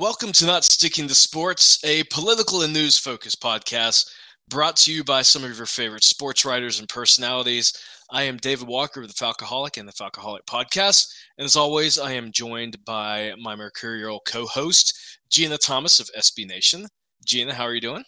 [0.00, 4.08] Welcome to Not Sticking to Sports, a political and news focused podcast
[4.48, 7.72] brought to you by some of your favorite sports writers and personalities.
[8.08, 11.12] I am David Walker of the Falcoholic and the Falcoholic podcast.
[11.36, 14.96] And as always, I am joined by my mercurial co host,
[15.30, 16.86] Gina Thomas of SB Nation.
[17.26, 18.04] Gina, how are you doing?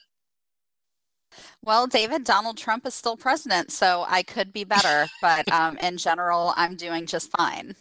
[1.64, 5.09] Well, David, Donald Trump is still president, so I could be better.
[5.20, 7.75] but um, in general, I'm doing just fine.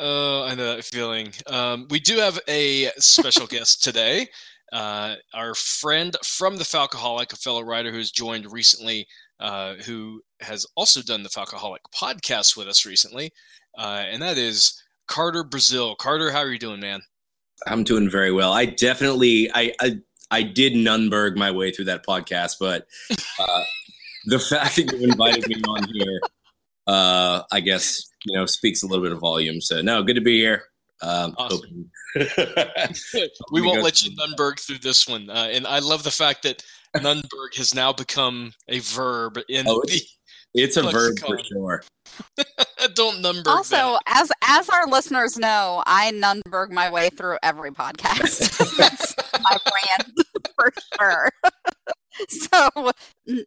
[0.00, 1.32] Oh, I know that feeling.
[1.48, 4.28] Um, we do have a special guest today.
[4.72, 9.08] Uh, our friend from the Falcoholic, a fellow writer who's joined recently,
[9.40, 13.32] uh, who has also done the Falcoholic podcast with us recently,
[13.76, 15.96] uh, and that is Carter Brazil.
[15.96, 17.00] Carter, how are you doing, man?
[17.66, 18.52] I'm doing very well.
[18.52, 19.96] I definitely, I, I,
[20.30, 22.86] I did Nunberg my way through that podcast, but
[23.40, 23.62] uh,
[24.26, 26.20] the fact that you invited me on here,
[26.86, 29.60] uh, I guess you know speaks a little bit of volume.
[29.60, 30.64] So no, good to be here.
[31.00, 31.90] Um, awesome.
[33.52, 36.62] we won't let you Nunberg through this one, uh, and I love the fact that
[36.96, 40.02] Nunberg has now become a verb in oh, the.
[40.54, 41.82] It's a verb for sure.
[42.94, 43.46] Don't Nunberg.
[43.46, 44.00] Also, that.
[44.06, 48.76] as as our listeners know, I Nunberg my way through every podcast.
[48.76, 51.30] That's my brand for sure.
[52.28, 52.92] so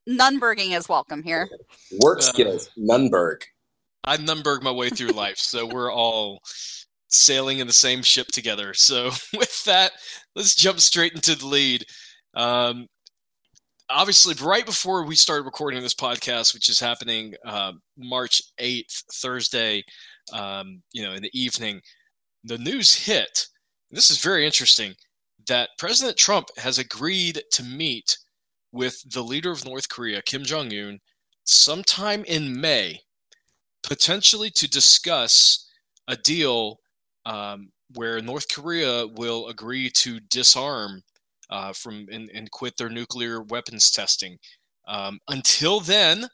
[0.07, 1.49] Nunberging is welcome here.
[1.99, 3.41] Work uh, skills, Nunberg.
[4.03, 6.41] I Nunberg my way through life, so we're all
[7.09, 8.73] sailing in the same ship together.
[8.73, 9.91] So with that,
[10.35, 11.85] let's jump straight into the lead.
[12.33, 12.87] Um,
[13.89, 19.83] obviously, right before we started recording this podcast, which is happening uh, March eighth, Thursday,
[20.33, 21.81] um, you know, in the evening,
[22.43, 23.47] the news hit.
[23.91, 24.93] This is very interesting
[25.47, 28.17] that President Trump has agreed to meet
[28.71, 30.99] with the leader of North Korea, Kim Jong Un,
[31.43, 33.01] sometime in May
[33.83, 35.67] potentially to discuss
[36.07, 36.79] a deal
[37.25, 41.03] um, where North Korea will agree to disarm
[41.49, 44.37] uh, from and, and, quit their nuclear weapons testing.
[44.87, 46.27] Um, until then,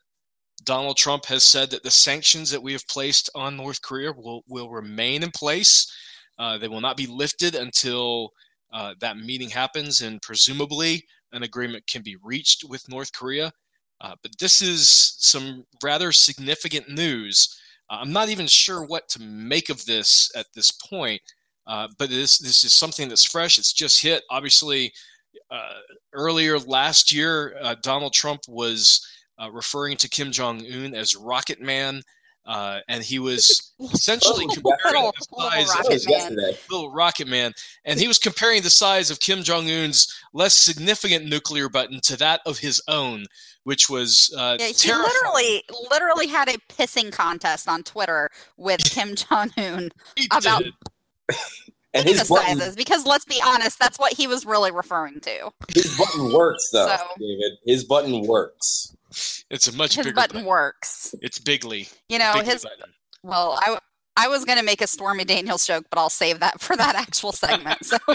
[0.63, 4.43] Donald Trump has said that the sanctions that we have placed on North Korea will,
[4.47, 5.91] will remain in place.
[6.37, 8.31] Uh, they will not be lifted until
[8.71, 13.51] uh, that meeting happens, and presumably an agreement can be reached with North Korea.
[13.99, 17.59] Uh, but this is some rather significant news.
[17.89, 21.21] Uh, I'm not even sure what to make of this at this point,
[21.65, 23.57] uh, but this this is something that's fresh.
[23.57, 24.23] It's just hit.
[24.29, 24.93] Obviously,
[25.49, 25.79] uh,
[26.13, 29.05] earlier last year, uh, Donald Trump was
[29.41, 32.01] uh, referring to Kim Jong Un as Rocket Man.
[32.47, 37.27] Uh, and he was essentially oh, comparing little, the size little of rocket, little rocket
[37.27, 37.53] man,
[37.83, 42.15] and he was comparing the size of Kim Jong Un's less significant nuclear button to
[42.15, 43.25] that of his own,
[43.67, 45.03] which was uh, yeah, he terrifying.
[45.03, 49.89] literally literally had a pissing contest on Twitter with Kim Jong Un
[50.31, 50.63] about.
[51.93, 55.49] and his the button, because let's be honest that's what he was really referring to
[55.73, 58.95] his button works though so, david his button works
[59.49, 61.15] it's a much his bigger button, button, works.
[61.21, 61.87] It's bigly.
[62.09, 62.63] You know bigly his.
[62.63, 62.93] Button.
[63.23, 63.79] Well, I
[64.15, 66.95] I was going to make a Stormy Daniels joke, but I'll save that for that
[66.95, 67.85] actual segment.
[67.85, 67.97] So.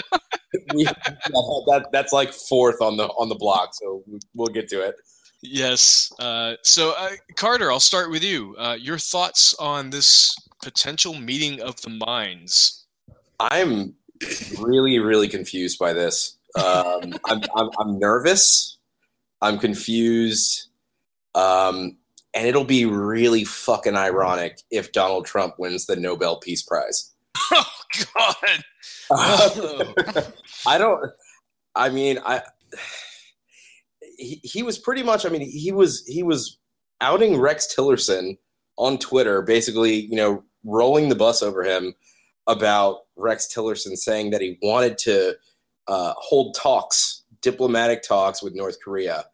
[0.75, 4.03] yeah, that that's like fourth on the on the block, so
[4.33, 4.95] we'll get to it.
[5.43, 6.11] Yes.
[6.19, 8.55] Uh, so, uh, Carter, I'll start with you.
[8.57, 12.85] Uh, your thoughts on this potential meeting of the minds?
[13.39, 13.93] I'm
[14.57, 16.37] really, really confused by this.
[16.55, 18.77] Um, I'm, I'm, I'm nervous.
[19.41, 20.69] I'm confused.
[21.35, 21.97] Um,
[22.33, 27.11] and it'll be really fucking ironic if Donald Trump wins the Nobel Peace Prize.
[27.51, 27.65] Oh
[28.15, 28.63] God!
[30.65, 31.11] I don't.
[31.75, 32.41] I mean, I.
[34.23, 35.25] He, he was pretty much.
[35.25, 36.57] I mean, he was he was
[37.01, 38.37] outing Rex Tillerson
[38.77, 41.93] on Twitter, basically, you know, rolling the bus over him
[42.47, 45.35] about Rex Tillerson saying that he wanted to
[45.87, 49.25] uh, hold talks, diplomatic talks with North Korea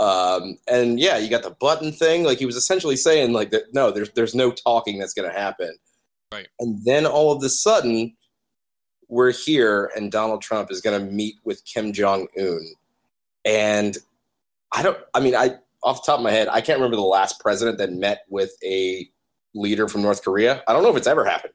[0.00, 2.24] um, and yeah, you got the button thing.
[2.24, 3.72] Like he was essentially saying, like that.
[3.72, 5.74] No, there's there's no talking that's going to happen.
[6.32, 6.48] Right.
[6.58, 8.16] And then all of a sudden,
[9.08, 12.66] we're here, and Donald Trump is going to meet with Kim Jong Un.
[13.44, 13.96] And
[14.74, 14.98] I don't.
[15.14, 17.78] I mean, I off the top of my head, I can't remember the last president
[17.78, 19.08] that met with a
[19.54, 20.62] leader from North Korea.
[20.66, 21.52] I don't know if it's ever happened.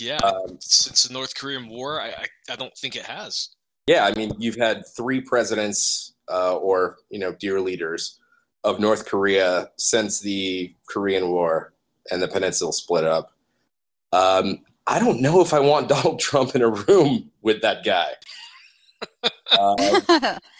[0.00, 3.50] Yeah, um, since the North Korean War, I, I, I don't think it has.
[3.86, 8.18] Yeah, I mean, you've had three presidents uh, or you know dear leaders
[8.64, 11.72] of North Korea since the Korean War
[12.10, 13.32] and the peninsula split up.
[14.12, 18.12] Um, I don't know if I want Donald Trump in a room with that guy.
[19.52, 20.38] uh,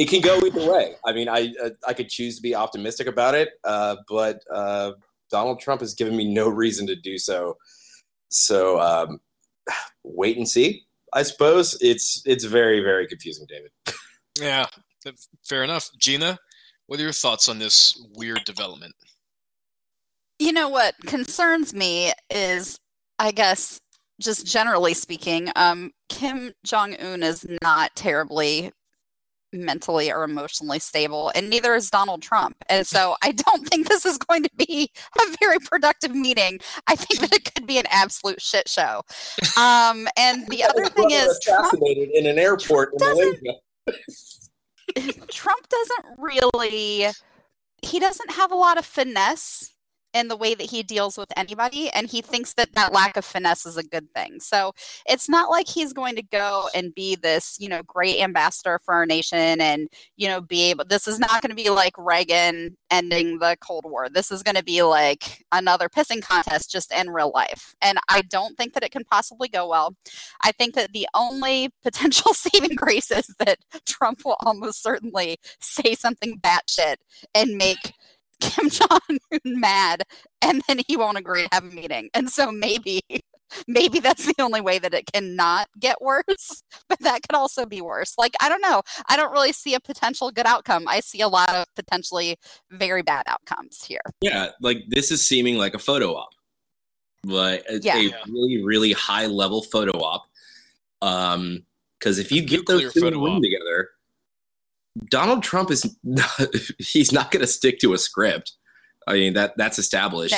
[0.00, 0.94] it can go either way.
[1.04, 4.92] I mean, I uh, I could choose to be optimistic about it, uh, but uh,
[5.30, 7.58] Donald Trump has given me no reason to do so.
[8.30, 9.20] So um,
[10.02, 10.84] wait and see.
[11.12, 13.72] I suppose it's it's very very confusing, David.
[14.40, 14.64] Yeah,
[15.46, 15.90] fair enough.
[15.98, 16.38] Gina,
[16.86, 18.94] what are your thoughts on this weird development?
[20.38, 22.80] You know what concerns me is,
[23.18, 23.82] I guess,
[24.18, 28.72] just generally speaking, um, Kim Jong Un is not terribly
[29.52, 32.56] mentally or emotionally stable, and neither is Donald Trump.
[32.68, 36.60] And so I don't think this is going to be a very productive meeting.
[36.86, 39.02] I think that it could be an absolute shit show.
[39.56, 43.54] Um, and the other thing is, assassinated Trump, in an airport Trump in
[44.96, 45.26] Malaysia.
[45.28, 47.06] Trump doesn't really.
[47.82, 49.70] He doesn't have a lot of finesse
[50.12, 53.24] in the way that he deals with anybody and he thinks that that lack of
[53.24, 54.40] finesse is a good thing.
[54.40, 54.72] So
[55.06, 58.94] it's not like he's going to go and be this you know great ambassador for
[58.94, 62.76] our nation and you know be able this is not going to be like reagan
[62.90, 64.08] ending the cold war.
[64.08, 67.74] This is going to be like another pissing contest just in real life.
[67.80, 69.94] And i don't think that it can possibly go well.
[70.42, 75.94] I think that the only potential saving grace is that trump will almost certainly say
[75.94, 76.96] something batshit
[77.34, 77.94] and make
[78.50, 80.02] Kim Jong Un mad,
[80.42, 82.08] and then he won't agree to have a meeting.
[82.14, 83.02] And so maybe,
[83.68, 86.62] maybe that's the only way that it cannot get worse.
[86.88, 88.14] But that could also be worse.
[88.18, 88.82] Like I don't know.
[89.08, 90.88] I don't really see a potential good outcome.
[90.88, 92.36] I see a lot of potentially
[92.70, 94.00] very bad outcomes here.
[94.20, 96.30] Yeah, like this is seeming like a photo op,
[97.24, 97.94] like a, yeah.
[97.96, 100.26] a really really high level photo op.
[101.00, 101.64] Um,
[101.98, 103.90] because if you get those two in together
[105.08, 106.30] Donald Trump is not,
[106.78, 108.52] he's not going to stick to a script.
[109.06, 110.34] I mean that that's established.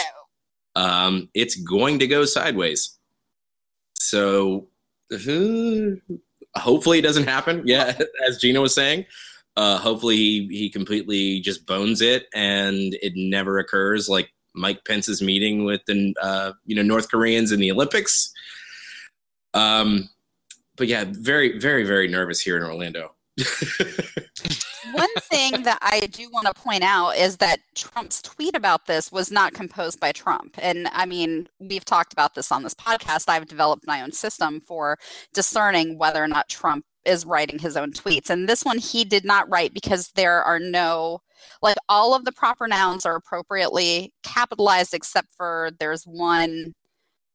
[0.77, 0.83] No.
[0.83, 2.97] Um, it's going to go sideways.
[3.95, 4.69] So
[6.57, 7.63] hopefully it doesn't happen.
[7.67, 7.99] Yeah,
[8.29, 9.07] as Gina was saying.
[9.57, 15.21] Uh, hopefully he, he completely just bones it and it never occurs like Mike Pence's
[15.21, 18.33] meeting with the uh, you know North Koreans in the Olympics.
[19.55, 20.09] Um,
[20.77, 23.15] but yeah, very very very nervous here in Orlando.
[24.95, 29.11] One thing that I do want to point out is that Trump's tweet about this
[29.11, 30.57] was not composed by Trump.
[30.61, 33.29] And I mean, we've talked about this on this podcast.
[33.29, 34.99] I've developed my own system for
[35.33, 38.29] discerning whether or not Trump is writing his own tweets.
[38.31, 41.21] And this one he did not write because there are no,
[41.63, 46.73] like, all of the proper nouns are appropriately capitalized except for there's one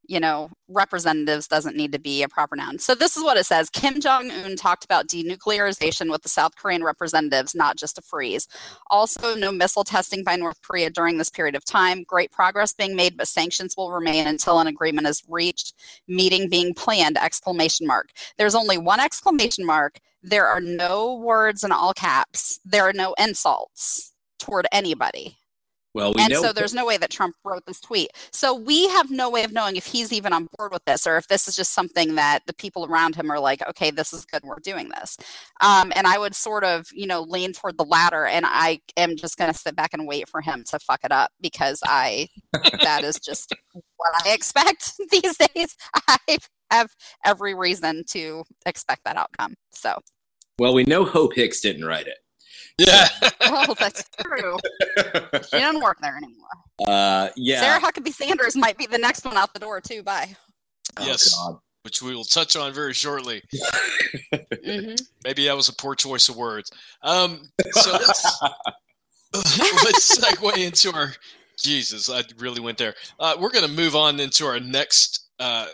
[0.07, 2.79] you know, representatives doesn't need to be a proper noun.
[2.79, 3.69] So this is what it says.
[3.69, 8.47] Kim Jong Un talked about denuclearization with the South Korean representatives, not just a freeze.
[8.89, 12.03] Also, no missile testing by North Korea during this period of time.
[12.03, 15.73] Great progress being made, but sanctions will remain until an agreement is reached.
[16.07, 17.17] Meeting being planned!
[17.17, 18.11] Exclamation mark.
[18.37, 19.99] There's only one exclamation mark.
[20.23, 22.59] There are no words in all caps.
[22.65, 25.37] There are no insults toward anybody.
[25.97, 26.41] Well, we and know.
[26.43, 28.11] so there's no way that Trump wrote this tweet.
[28.31, 31.17] So we have no way of knowing if he's even on board with this or
[31.17, 34.23] if this is just something that the people around him are like, okay, this is
[34.23, 35.17] good, we're doing this.
[35.59, 38.27] Um, and I would sort of, you know, lean toward the latter.
[38.27, 41.11] And I am just going to sit back and wait for him to fuck it
[41.11, 42.27] up because I,
[42.83, 45.75] that is just what I expect these days.
[46.07, 46.37] I
[46.69, 46.91] have
[47.25, 49.55] every reason to expect that outcome.
[49.71, 49.97] So.
[50.59, 52.17] Well, we know Hope Hicks didn't write it.
[52.77, 53.07] Yeah.
[53.41, 54.57] oh, that's true.
[55.49, 56.47] She doesn't work there anymore.
[56.87, 57.59] Uh, yeah.
[57.59, 60.03] Sarah Huckabee Sanders might be the next one out the door too.
[60.03, 60.35] Bye.
[60.99, 61.33] Yes.
[61.37, 63.41] Oh, which we will touch on very shortly.
[64.33, 64.95] mm-hmm.
[65.23, 66.71] Maybe that was a poor choice of words.
[67.03, 67.41] Um,
[67.71, 68.41] so let's,
[69.33, 71.13] let's segue into our.
[71.57, 72.93] Jesus, I really went there.
[73.19, 75.67] Uh, we're going to move on into our next uh,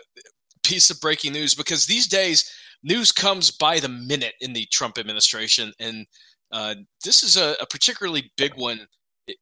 [0.62, 2.50] piece of breaking news because these days
[2.82, 6.06] news comes by the minute in the Trump administration, and
[6.54, 8.86] uh, this is a, a, particularly big one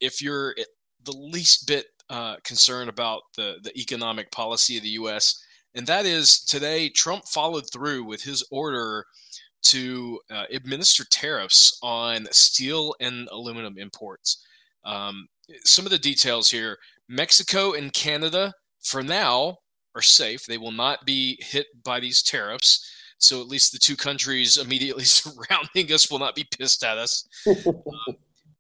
[0.00, 0.54] if you're
[1.04, 5.38] the least bit uh, concerned about the, the economic policy of the U.S.
[5.74, 9.04] And that is today, Trump followed through with his order
[9.64, 14.42] to uh, administer tariffs on steel and aluminum imports.
[14.82, 15.28] Um,
[15.64, 16.78] some of the details here
[17.10, 19.58] Mexico and Canada, for now,
[19.94, 20.46] are safe.
[20.46, 22.90] They will not be hit by these tariffs.
[23.22, 27.26] So at least the two countries immediately surrounding us will not be pissed at us.
[27.46, 28.12] uh,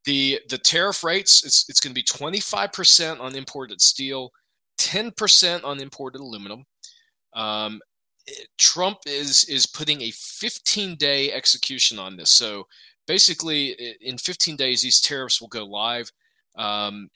[0.04, 4.32] the the tariff rates it's it's going to be 25% on imported steel,
[4.78, 6.64] 10% on imported aluminum.
[7.34, 7.80] Um,
[8.58, 12.30] Trump is is putting a 15 day execution on this.
[12.30, 12.66] So
[13.06, 16.10] basically, in 15 days, these tariffs will go live.
[16.56, 17.08] Um,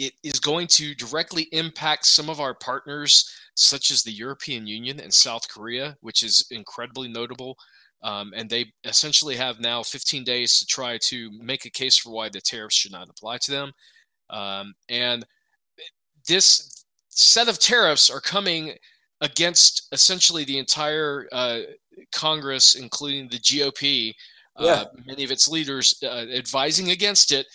[0.00, 4.98] it is going to directly impact some of our partners, such as the European Union
[4.98, 7.58] and South Korea, which is incredibly notable.
[8.02, 12.10] Um, and they essentially have now 15 days to try to make a case for
[12.10, 13.72] why the tariffs should not apply to them.
[14.30, 15.26] Um, and
[16.26, 18.72] this set of tariffs are coming
[19.20, 21.60] against essentially the entire uh,
[22.10, 24.14] Congress, including the GOP,
[24.56, 27.46] uh, many of its leaders uh, advising against it,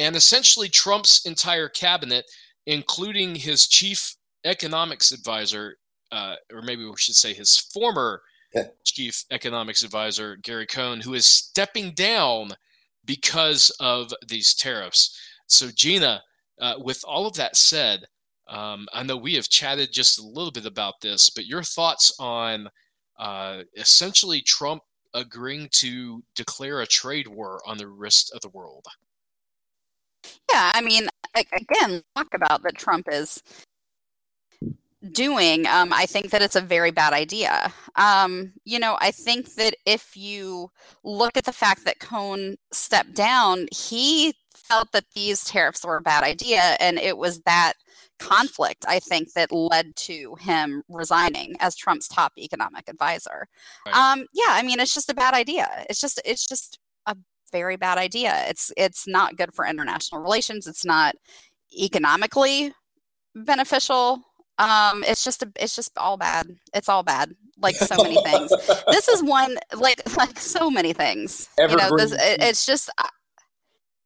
[0.00, 2.24] and essentially Trump's entire cabinet,
[2.66, 5.76] including his chief economics advisor,
[6.10, 8.22] uh, or maybe we should say his former
[8.54, 8.68] yeah.
[8.82, 12.52] chief economics advisor, Gary Cohn, who is stepping down
[13.04, 15.18] because of these tariffs.
[15.46, 16.22] So, Gina,
[16.58, 18.06] uh, with all of that said,
[18.48, 22.10] um, I know we have chatted just a little bit about this, but your thoughts
[22.18, 22.70] on
[23.18, 28.86] uh, essentially Trump agreeing to declare a trade war on the rest of the world?
[30.52, 33.42] Yeah, I mean, again, talk about that Trump is
[35.12, 37.72] doing, um, I think that it's a very bad idea.
[37.96, 40.70] Um, you know, I think that if you
[41.04, 46.02] look at the fact that Cohn stepped down, he felt that these tariffs were a
[46.02, 47.74] bad idea, and it was that
[48.18, 53.48] conflict I think that led to him resigning as Trump's top economic advisor.
[53.86, 53.96] Right.
[53.96, 55.68] Um, yeah, I mean, it's just a bad idea.
[55.88, 57.16] It's just it's just a
[57.50, 58.44] very bad idea.
[58.48, 60.66] It's it's not good for international relations.
[60.66, 61.14] It's not
[61.78, 62.72] economically
[63.34, 64.24] beneficial
[64.60, 66.46] um, it's just a, it's just all bad.
[66.74, 67.34] It's all bad.
[67.58, 68.52] Like so many things.
[68.88, 71.48] this is one like like so many things.
[71.58, 71.86] Evergreen.
[71.86, 73.08] You know, this, it, it's just uh,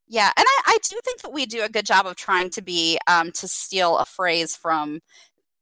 [0.06, 2.62] yeah, and I, I do think that we do a good job of trying to
[2.62, 5.00] be um, to steal a phrase from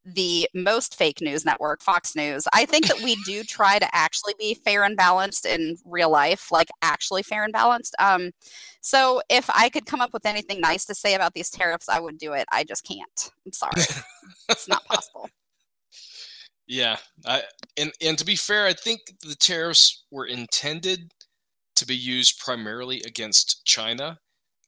[0.04, 2.46] the most fake news network, Fox News.
[2.52, 6.50] I think that we do try to actually be fair and balanced in real life,
[6.50, 7.94] like actually fair and balanced.
[7.98, 8.32] Um,
[8.80, 12.00] so if I could come up with anything nice to say about these tariffs, I
[12.00, 12.46] would do it.
[12.50, 13.30] I just can't.
[13.46, 13.72] I'm sorry,
[14.48, 15.28] it's not possible.
[16.68, 17.42] Yeah, I,
[17.76, 21.10] and and to be fair, I think the tariffs were intended
[21.74, 24.18] to be used primarily against China,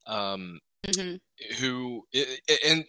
[0.07, 1.17] um, mm-hmm.
[1.61, 2.03] who
[2.67, 2.85] and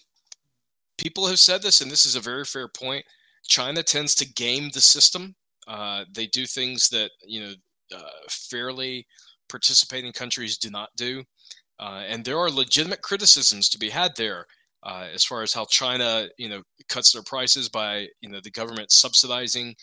[0.97, 3.05] people have said this, and this is a very fair point.
[3.47, 5.35] China tends to game the system.
[5.67, 7.53] Uh, they do things that you know
[7.95, 9.05] uh, fairly
[9.49, 11.23] participating countries do not do,
[11.79, 14.45] uh, and there are legitimate criticisms to be had there
[14.85, 18.51] uh, as far as how China you know cuts their prices by you know the
[18.51, 19.75] government subsidizing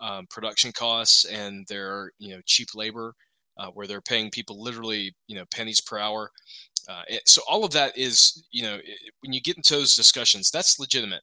[0.00, 3.14] um, production costs and their you know cheap labor,
[3.58, 6.30] uh, where they're paying people literally you know pennies per hour.
[6.88, 8.78] Uh, so all of that is, you know,
[9.20, 11.22] when you get into those discussions, that's legitimate.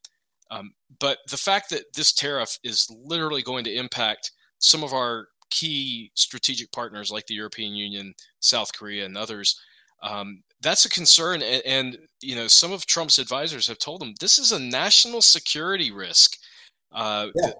[0.49, 5.27] Um, but the fact that this tariff is literally going to impact some of our
[5.49, 9.59] key strategic partners like the European Union, South Korea, and others,
[10.01, 11.41] um, that's a concern.
[11.41, 15.21] And, and, you know, some of Trump's advisors have told him this is a national
[15.21, 16.37] security risk.
[16.91, 17.51] Uh, yeah.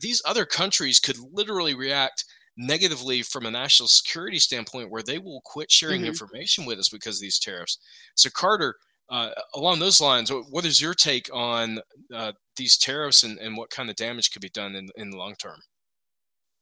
[0.00, 2.24] These other countries could literally react
[2.58, 6.08] negatively from a national security standpoint where they will quit sharing mm-hmm.
[6.08, 7.78] information with us because of these tariffs.
[8.16, 8.74] So, Carter,
[9.08, 11.80] uh, along those lines, what is your take on
[12.12, 15.16] uh, these tariffs and, and what kind of damage could be done in, in the
[15.16, 15.58] long term?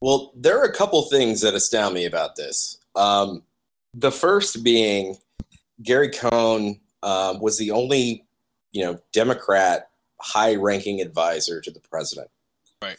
[0.01, 2.79] Well, there are a couple things that astound me about this.
[2.95, 3.43] Um,
[3.95, 5.17] the first being
[5.83, 8.25] Gary Cohn um, was the only,
[8.73, 9.89] you know, Democrat
[10.21, 12.29] high-ranking advisor to the president.
[12.83, 12.99] Right.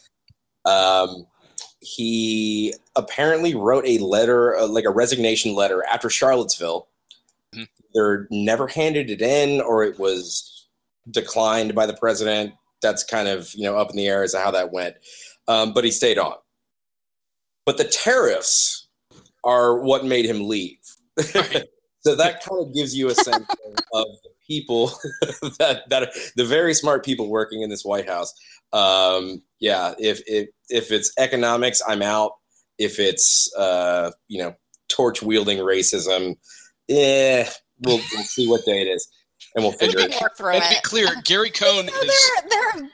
[0.66, 1.28] Um,
[1.88, 6.88] he apparently wrote a letter, uh, like a resignation letter, after Charlottesville.
[7.56, 7.64] Mm-hmm.
[7.94, 10.68] They're never handed it in, or it was
[11.10, 12.54] declined by the president.
[12.82, 14.96] That's kind of you know up in the air as to how that went.
[15.48, 16.36] Um, but he stayed on.
[17.66, 18.88] But the tariffs
[19.46, 20.80] are what made him leave.
[21.20, 23.48] so that kind of gives you a sense
[23.94, 24.06] of,
[24.48, 24.88] people
[25.60, 28.34] that that the very smart people working in this White House
[28.74, 32.34] um, yeah, if, if if it's economics, I'm out.
[32.78, 34.56] If it's uh, you know
[34.90, 36.36] torch wielding racism,
[36.90, 37.48] eh,
[37.80, 39.08] we'll, we'll see what day it is,
[39.56, 40.22] and we'll figure it.
[40.22, 40.40] out.
[40.40, 42.32] And to be clear, Gary Cohn you know, is.
[42.50, 42.90] There, there are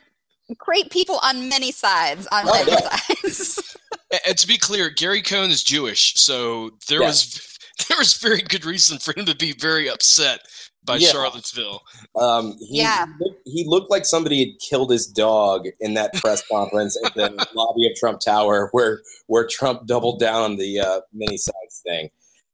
[0.58, 2.28] great people on many sides.
[2.32, 2.90] On oh, many yeah.
[2.98, 3.78] sides.
[4.28, 7.58] and to be clear, Gary Cohn is Jewish, so there was
[7.90, 10.40] there was very good reason for him to be very upset
[10.86, 11.10] by yeah.
[11.10, 11.84] Charlottesville.
[12.20, 13.06] Um, he, yeah,
[13.46, 17.88] he looked like somebody had killed his dog in that press conference at the lobby
[17.88, 22.10] of Trump Tower, where where Trump doubled down on the uh, mini size thing.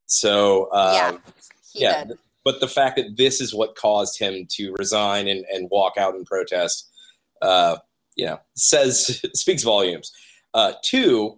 [0.06, 1.18] So um, yeah,
[1.74, 2.06] yeah.
[2.46, 6.16] But the fact that this is what caused him to resign and, and walk out
[6.16, 6.90] and protest,
[7.42, 7.78] uh,
[8.16, 10.12] you know, says speaks volumes.
[10.54, 11.38] Uh, two,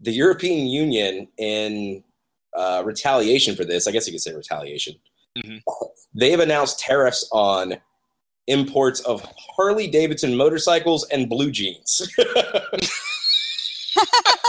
[0.00, 2.02] the European Union in
[2.54, 4.96] uh, retaliation for this, I guess you could say retaliation
[5.36, 5.56] Mm-hmm.
[6.14, 7.76] They've announced tariffs on
[8.46, 9.26] imports of
[9.56, 12.08] Harley Davidson motorcycles and blue jeans.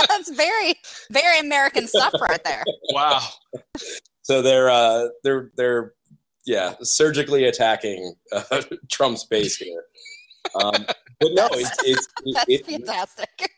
[0.10, 0.76] That's very,
[1.12, 2.64] very American stuff right there.
[2.92, 3.22] Wow.
[4.24, 5.94] So they're uh, they're they're
[6.46, 9.84] yeah surgically attacking uh, Trump's base here.
[10.56, 10.86] Um,
[11.20, 13.52] but no, it's it's That's it, fantastic.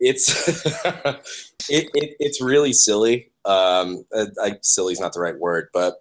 [0.00, 0.66] it's
[1.70, 3.30] it, it, it's really silly.
[3.46, 4.04] Um,
[4.42, 5.96] I, silly's not the right word, but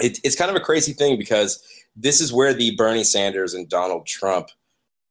[0.00, 1.62] it, it's kind of a crazy thing because
[1.94, 4.48] this is where the Bernie Sanders and Donald Trump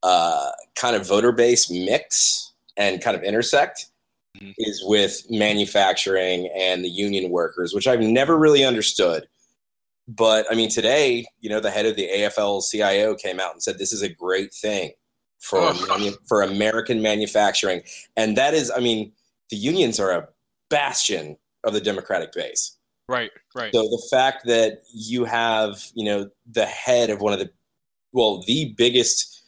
[0.03, 3.87] uh, kind of voter base mix and kind of intersect
[4.37, 4.51] mm-hmm.
[4.57, 9.27] is with manufacturing and the union workers, which I've never really understood.
[10.07, 13.61] But I mean, today, you know, the head of the AFL CIO came out and
[13.61, 14.91] said this is a great thing
[15.39, 15.85] for oh.
[15.87, 17.81] manu- for American manufacturing,
[18.17, 19.11] and that is, I mean,
[19.51, 20.27] the unions are a
[20.69, 22.77] bastion of the Democratic base.
[23.07, 23.73] Right, right.
[23.73, 27.49] So the fact that you have, you know, the head of one of the,
[28.13, 29.41] well, the biggest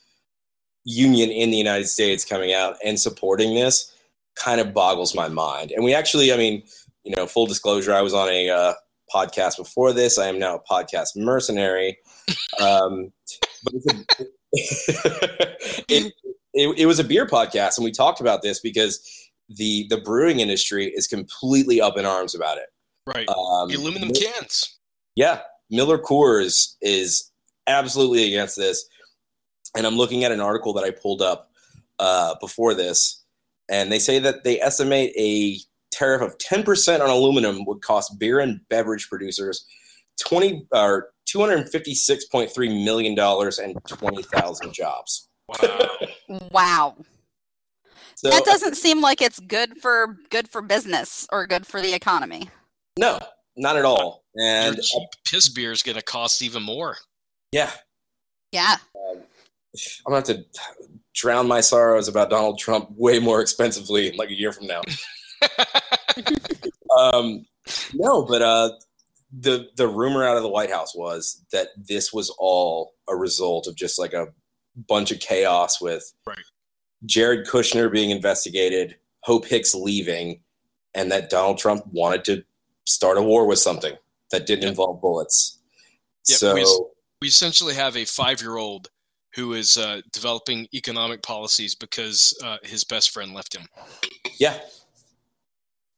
[0.84, 3.96] union in the United States coming out and supporting this
[4.36, 5.72] kind of boggles my mind.
[5.72, 6.63] And we actually, I mean,
[7.03, 8.74] you know, full disclosure, I was on a uh,
[9.13, 10.18] podcast before this.
[10.18, 11.98] I am now a podcast mercenary.
[12.62, 13.12] Um,
[13.63, 16.13] but a, it,
[16.53, 19.21] it, it was a beer podcast, and we talked about this because
[19.55, 22.67] the the brewing industry is completely up in arms about it.
[23.05, 23.27] Right.
[23.27, 24.77] Um, the aluminum cans.
[25.15, 27.31] Yeah, Miller Coors is
[27.67, 28.88] absolutely against this,
[29.75, 31.51] and I'm looking at an article that I pulled up
[32.00, 33.24] uh, before this,
[33.70, 35.58] and they say that they estimate a
[35.91, 39.65] tariff of 10% on aluminum would cost beer and beverage producers
[40.22, 45.29] 20 or 256.3 million dollars and 20,000 jobs.
[45.48, 45.89] Wow.
[46.51, 46.96] wow.
[48.24, 51.92] So, that doesn't seem like it's good for good for business or good for the
[51.96, 52.51] economy.
[53.00, 53.18] No,
[53.58, 54.24] not at all.
[54.36, 56.98] And Your cheap piss beer is going to cost even more.
[57.51, 57.72] Yeah.
[58.51, 58.75] Yeah.
[58.96, 59.24] Um,
[60.06, 60.46] I'm going to have to
[61.16, 64.82] drown my sorrows about Donald Trump way more expensively in like a year from now.
[67.00, 67.44] um,
[67.96, 68.70] no, but uh,
[69.32, 73.66] the the rumor out of the White House was that this was all a result
[73.66, 74.28] of just like a
[74.88, 76.38] bunch of chaos with right.
[77.05, 80.41] Jared Kushner being investigated, Hope Hicks leaving,
[80.93, 82.43] and that Donald Trump wanted to
[82.85, 83.94] start a war with something
[84.31, 84.70] that didn't yep.
[84.72, 85.59] involve bullets.
[86.27, 86.37] Yep.
[86.37, 86.66] So we,
[87.22, 88.90] we, essentially have a five year old
[89.35, 93.66] who is uh, developing economic policies because uh, his best friend left him.
[94.40, 94.57] Yeah.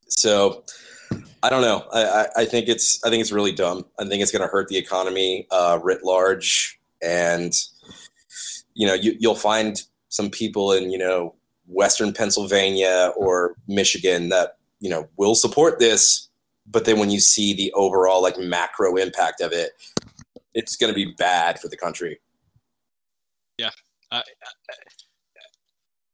[0.08, 0.64] So
[1.42, 1.86] I don't know.
[1.92, 3.86] I, I, I, think it's I think it's really dumb.
[4.00, 7.54] I think it's going to hurt the economy uh, writ large, and
[8.74, 9.82] you know you, you'll find
[10.14, 11.34] some people in you know
[11.66, 16.30] Western Pennsylvania or Michigan that you know will support this,
[16.68, 19.72] but then when you see the overall like macro impact of it,
[20.54, 22.20] it's going to be bad for the country.
[23.58, 23.72] Yeah,
[24.12, 24.22] I,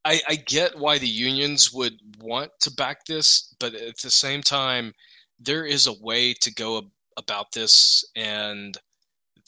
[0.06, 4.40] I, I get why the unions would want to back this, but at the same
[4.40, 4.94] time,
[5.38, 8.78] there is a way to go about this, and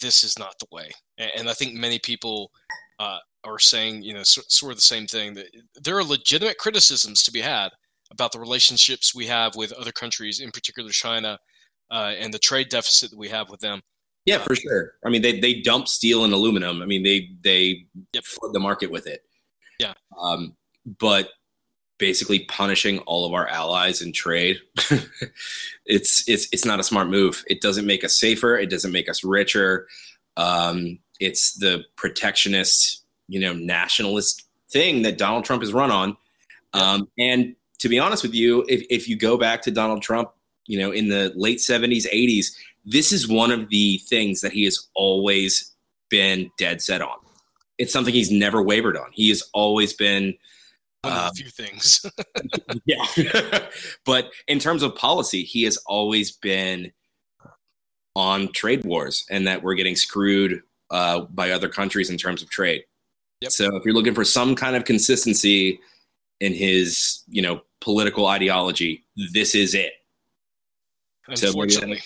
[0.03, 0.91] this is not the way.
[1.17, 2.51] And I think many people
[2.99, 5.35] uh, are saying, you know, sort of the same thing.
[5.35, 5.47] That
[5.83, 7.71] there are legitimate criticisms to be had
[8.11, 11.39] about the relationships we have with other countries, in particular China,
[11.91, 13.83] uh, and the trade deficit that we have with them.
[14.25, 14.93] Yeah, for sure.
[15.05, 16.83] I mean, they they dump steel and aluminum.
[16.83, 18.25] I mean, they they yep.
[18.25, 19.23] flood the market with it.
[19.81, 19.95] Yeah.
[20.21, 20.57] Um,
[20.99, 21.31] but
[21.99, 24.61] basically punishing all of our allies in trade,
[25.87, 27.45] it's it's it's not a smart move.
[27.49, 28.57] It doesn't make us safer.
[28.57, 29.89] It doesn't make us richer.
[30.37, 33.02] Um, it's the protectionist,
[33.33, 36.17] you know, nationalist thing that Donald Trump has run on.
[36.75, 40.31] Um, and to be honest with you, if, if you go back to Donald Trump,
[40.67, 44.65] you know, in the late 70s, 80s, this is one of the things that he
[44.65, 45.73] has always
[46.11, 47.17] been dead set on.
[47.79, 49.07] It's something he's never wavered on.
[49.13, 50.35] He has always been
[51.01, 52.05] one of a um, few things.
[52.85, 53.07] yeah.
[54.05, 56.93] but in terms of policy, he has always been
[58.15, 62.51] on trade wars and that we're getting screwed uh, by other countries in terms of
[62.51, 62.85] trade.
[63.43, 63.53] Yep.
[63.53, 65.81] So if you're looking for some kind of consistency
[66.41, 69.93] in his, you know, political ideology, this is it.
[71.27, 71.71] Unfortunately.
[71.71, 72.03] So maybe, that,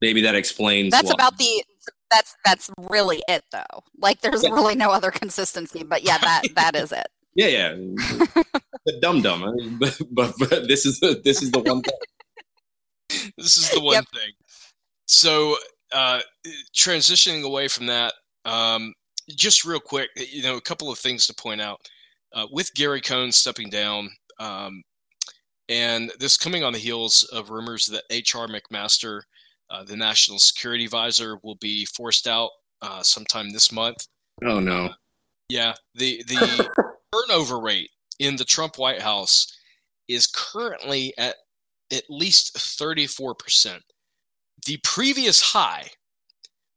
[0.00, 0.92] maybe that explains.
[0.92, 1.14] That's why.
[1.14, 1.64] about the.
[2.08, 3.82] That's that's really it though.
[3.98, 4.50] Like there's yeah.
[4.50, 7.08] really no other consistency, but yeah, that that is it.
[7.34, 7.74] Yeah, yeah.
[7.74, 9.42] the dumb dumb.
[9.42, 13.32] I mean, but, but, but this is the this is the one thing.
[13.36, 14.04] this is the one yep.
[14.14, 14.32] thing.
[15.06, 15.56] So
[15.92, 16.20] uh,
[16.76, 18.94] transitioning away from that, um,
[19.30, 21.80] just real quick, you know, a couple of things to point out.
[22.32, 24.82] Uh, with Gary Cohn stepping down, um,
[25.68, 28.46] and this coming on the heels of rumors that H.R.
[28.46, 29.22] McMaster,
[29.70, 32.50] uh, the national security advisor, will be forced out
[32.82, 34.06] uh, sometime this month.
[34.44, 34.90] Oh no!
[35.48, 36.68] Yeah, the the
[37.12, 39.46] turnover rate in the Trump White House
[40.08, 41.36] is currently at
[41.92, 43.80] at least 34%.
[44.66, 45.90] The previous high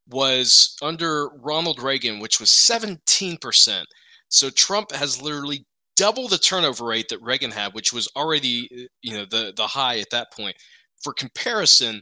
[0.09, 3.83] was under Ronald Reagan, which was 17%.
[4.29, 5.65] So Trump has literally
[5.99, 9.99] double the turnover rate that Reagan had, which was already you know the the high
[9.99, 10.55] at that point.
[11.03, 12.01] For comparison,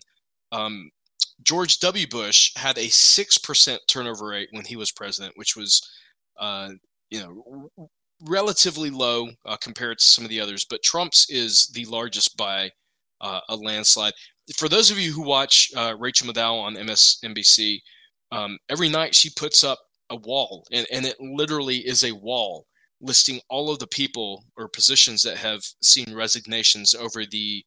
[0.52, 0.92] um,
[1.44, 2.08] George W.
[2.08, 5.82] Bush had a six percent turnover rate when he was president, which was
[6.40, 6.70] uh,
[7.10, 7.70] you know
[8.22, 10.66] relatively low uh, compared to some of the others.
[10.70, 12.72] But Trump's is the largest by
[13.20, 14.14] uh, a landslide.
[14.56, 17.80] For those of you who watch uh, Rachel Maddow on MSNBC,
[18.32, 22.66] um, every night she puts up a wall, and, and it literally is a wall
[23.00, 27.64] listing all of the people or positions that have seen resignations over the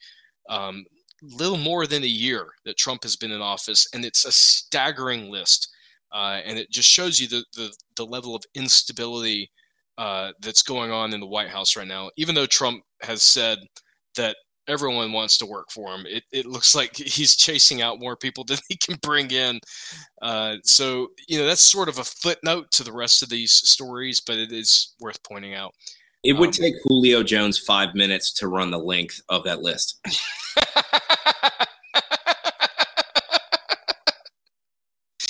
[0.48, 0.84] um,
[1.22, 5.30] little more than a year that Trump has been in office, and it's a staggering
[5.30, 5.72] list.
[6.12, 9.48] Uh, and it just shows you the, the, the level of instability
[9.96, 12.10] uh, that's going on in the White House right now.
[12.16, 13.58] Even though Trump has said
[14.16, 14.36] that
[14.70, 16.06] everyone wants to work for him.
[16.06, 19.60] It, it looks like he's chasing out more people than he can bring in.
[20.22, 24.20] Uh, so, you know, that's sort of a footnote to the rest of these stories,
[24.20, 25.74] but it is worth pointing out.
[26.22, 29.98] It would um, take Julio Jones five minutes to run the length of that list.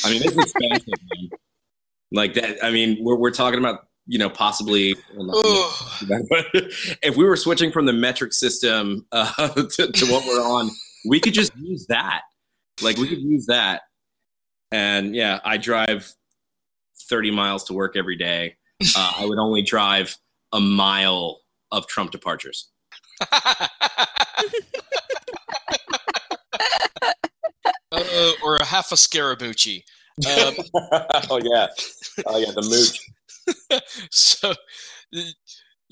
[0.04, 0.88] I mean, it's expensive.
[0.88, 1.30] man.
[2.12, 2.64] Like that.
[2.64, 4.96] I mean, we're, we're talking about you know, possibly.
[7.00, 10.68] if we were switching from the metric system uh, to, to what we're on,
[11.06, 12.22] we could just use that.
[12.82, 13.82] Like we could use that.
[14.72, 16.12] And yeah, I drive
[17.08, 18.56] 30 miles to work every day.
[18.96, 20.16] Uh, I would only drive
[20.52, 22.68] a mile of Trump departures.
[23.30, 23.68] uh,
[28.42, 29.84] or a half a Scaramucci.
[30.20, 30.54] Um,
[31.30, 31.68] oh yeah,
[32.26, 33.00] oh yeah, the mooch.
[34.10, 34.54] so,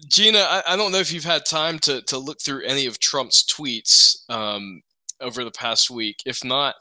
[0.09, 2.99] Gina, I, I, don't know if you've had time to, to look through any of
[2.99, 4.83] Trump's tweets um,
[5.21, 6.23] over the past week.
[6.25, 6.75] If not,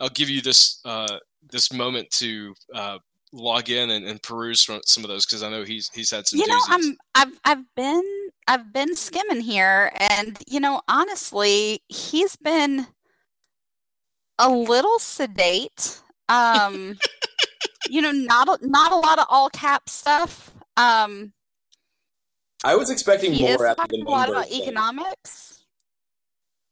[0.00, 1.18] I'll give you this uh,
[1.50, 2.98] this moment to uh,
[3.32, 6.40] log in and, and, peruse some of those because I know he's he's had some.
[6.40, 8.02] You know, I'm I've I've been
[8.46, 12.86] I've been skimming here, and you know, honestly, he's been
[14.38, 16.00] a little sedate.
[16.28, 16.98] Um,
[17.88, 20.52] you know, not a, not a lot of all cap stuff.
[20.76, 21.32] Um,
[22.64, 23.66] I was expecting he more.
[23.66, 24.62] Is talking a lot about thing.
[24.62, 25.64] economics.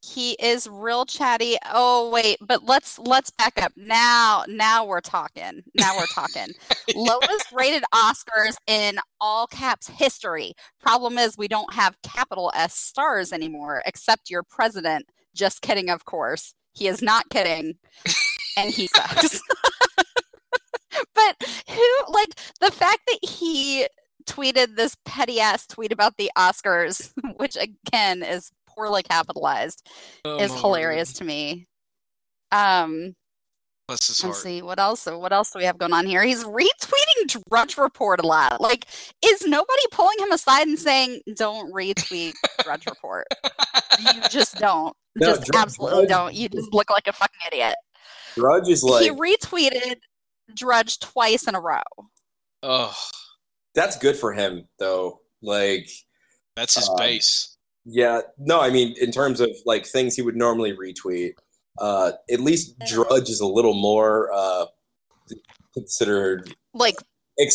[0.03, 1.57] He is real chatty.
[1.73, 3.73] Oh wait, but let's let's back up.
[3.75, 5.63] Now now we're talking.
[5.75, 6.53] Now we're talking.
[6.95, 10.53] Lowest rated Oscars in all caps history.
[10.79, 15.07] Problem is we don't have capital S stars anymore, except your president.
[15.35, 16.53] Just kidding, of course.
[16.73, 17.75] He is not kidding,
[18.57, 19.41] and he sucks.
[21.39, 23.87] but who like the fact that he
[24.25, 29.87] tweeted this petty ass tweet about the Oscars, which again is poorly capitalized,
[30.25, 31.65] oh, is hilarious to me.
[32.51, 33.15] Um
[33.89, 34.05] let's
[34.41, 35.05] see what else.
[35.05, 36.23] What else do we have going on here?
[36.23, 38.59] He's retweeting Drudge Report a lot.
[38.59, 38.85] Like,
[39.23, 43.25] is nobody pulling him aside and saying, "Don't retweet Drudge Report"?
[43.99, 44.93] you just don't.
[45.15, 46.33] No, just Drudge, absolutely Drudge, don't.
[46.33, 47.75] You just look like a fucking idiot.
[48.35, 49.95] Drudge is like he retweeted
[50.53, 51.81] Drudge twice in a row.
[52.63, 52.95] Oh,
[53.75, 55.21] that's good for him though.
[55.41, 55.89] Like
[56.55, 57.57] that's his uh, base.
[57.85, 61.33] Yeah, no, I mean in terms of like things he would normally retweet.
[61.79, 64.65] Uh, at least Drudge is a little more uh,
[65.73, 66.95] considered like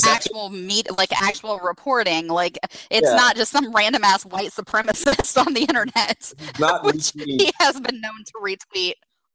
[0.07, 2.57] actual meet like actual reporting like
[2.91, 3.17] it's yeah.
[3.17, 8.01] not just some random ass white supremacist on the internet not which he has been
[8.01, 8.93] known to retweet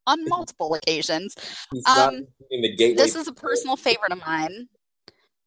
[0.08, 1.34] on multiple occasions.
[1.86, 4.68] Um, this is a personal favorite of mine.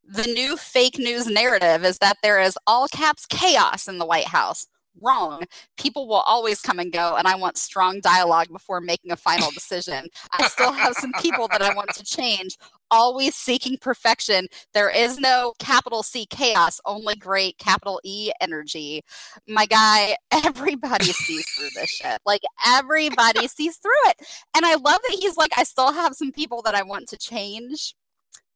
[0.05, 4.27] The new fake news narrative is that there is all caps chaos in the White
[4.27, 4.67] House
[5.01, 5.43] wrong.
[5.77, 9.51] People will always come and go, and I want strong dialogue before making a final
[9.53, 10.07] decision.
[10.31, 12.57] I still have some people that I want to change,
[12.89, 14.47] always seeking perfection.
[14.73, 19.01] There is no capital C chaos, only great capital E energy.
[19.47, 22.19] My guy, everybody sees through this shit.
[22.25, 24.17] Like, everybody sees through it.
[24.55, 27.17] And I love that he's like, I still have some people that I want to
[27.17, 27.95] change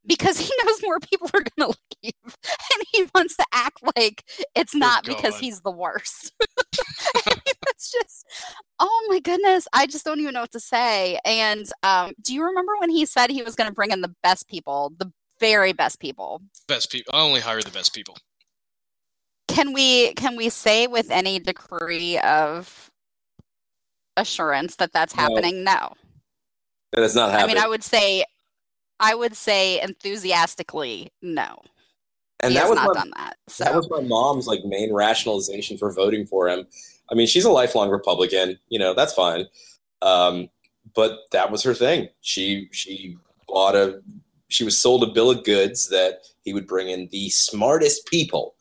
[0.07, 4.23] because he knows more people are going to leave and he wants to act like
[4.55, 6.33] it's not because he's the worst.
[7.67, 8.25] it's just,
[8.79, 9.67] oh my goodness.
[9.73, 11.19] I just don't even know what to say.
[11.25, 14.13] And um, do you remember when he said he was going to bring in the
[14.23, 16.41] best people, the very best people?
[16.67, 17.13] Best people.
[17.15, 18.17] I only hire the best people.
[19.47, 22.89] Can we can we say with any degree of
[24.17, 25.63] assurance that that's happening?
[25.63, 25.71] No.
[25.73, 25.93] no.
[26.93, 27.57] That's not happening.
[27.57, 28.25] I mean, I would say
[28.99, 31.61] I would say enthusiastically no.
[32.39, 33.37] And he that was not my, done that.
[33.47, 33.63] So.
[33.63, 36.67] That was my mom's like main rationalization for voting for him.
[37.11, 38.57] I mean, she's a lifelong Republican.
[38.69, 39.45] You know, that's fine.
[40.01, 40.49] Um,
[40.93, 42.09] but that was her thing.
[42.21, 44.01] She she bought a
[44.47, 48.55] she was sold a bill of goods that he would bring in the smartest people,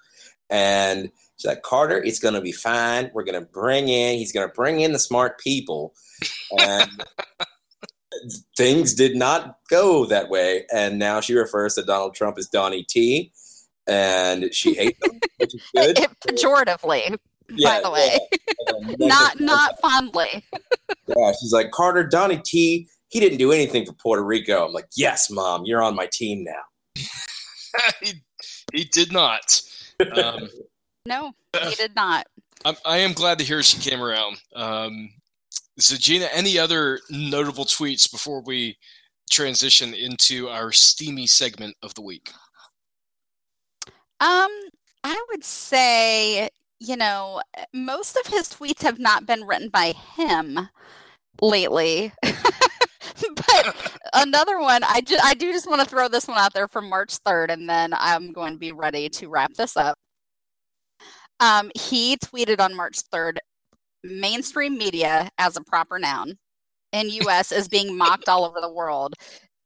[0.48, 3.10] and she's like, Carter, it's gonna be fine.
[3.12, 4.18] We're gonna bring in.
[4.18, 5.94] He's gonna bring in the smart people,
[6.58, 6.90] and.
[8.56, 12.84] Things did not go that way, and now she refers to Donald Trump as Donnie
[12.84, 13.32] T,
[13.86, 15.96] and she hates him, which is good.
[16.26, 17.16] Pejoratively,
[17.50, 18.18] yeah, by the way,
[18.68, 18.94] yeah.
[19.06, 20.44] not not fondly.
[21.06, 22.88] yeah, she's like Carter Donnie T.
[23.08, 24.66] He didn't do anything for Puerto Rico.
[24.66, 26.62] I'm like, yes, mom, you're on my team now.
[28.02, 28.14] he,
[28.72, 29.60] he did not.
[30.16, 30.48] Um,
[31.06, 32.26] no, he did not.
[32.64, 34.40] I'm, I am glad to hear she came around.
[34.56, 35.10] Um,
[35.78, 38.76] so, Gina, any other notable tweets before we
[39.30, 42.30] transition into our steamy segment of the week?
[44.20, 44.50] Um,
[45.02, 50.68] I would say, you know, most of his tweets have not been written by him
[51.40, 52.12] lately.
[52.22, 56.68] but another one, I, ju- I do just want to throw this one out there
[56.68, 59.98] for March 3rd, and then I'm going to be ready to wrap this up.
[61.40, 63.38] Um, he tweeted on March 3rd
[64.04, 66.38] mainstream media as a proper noun
[66.92, 69.14] in US is being mocked all over the world.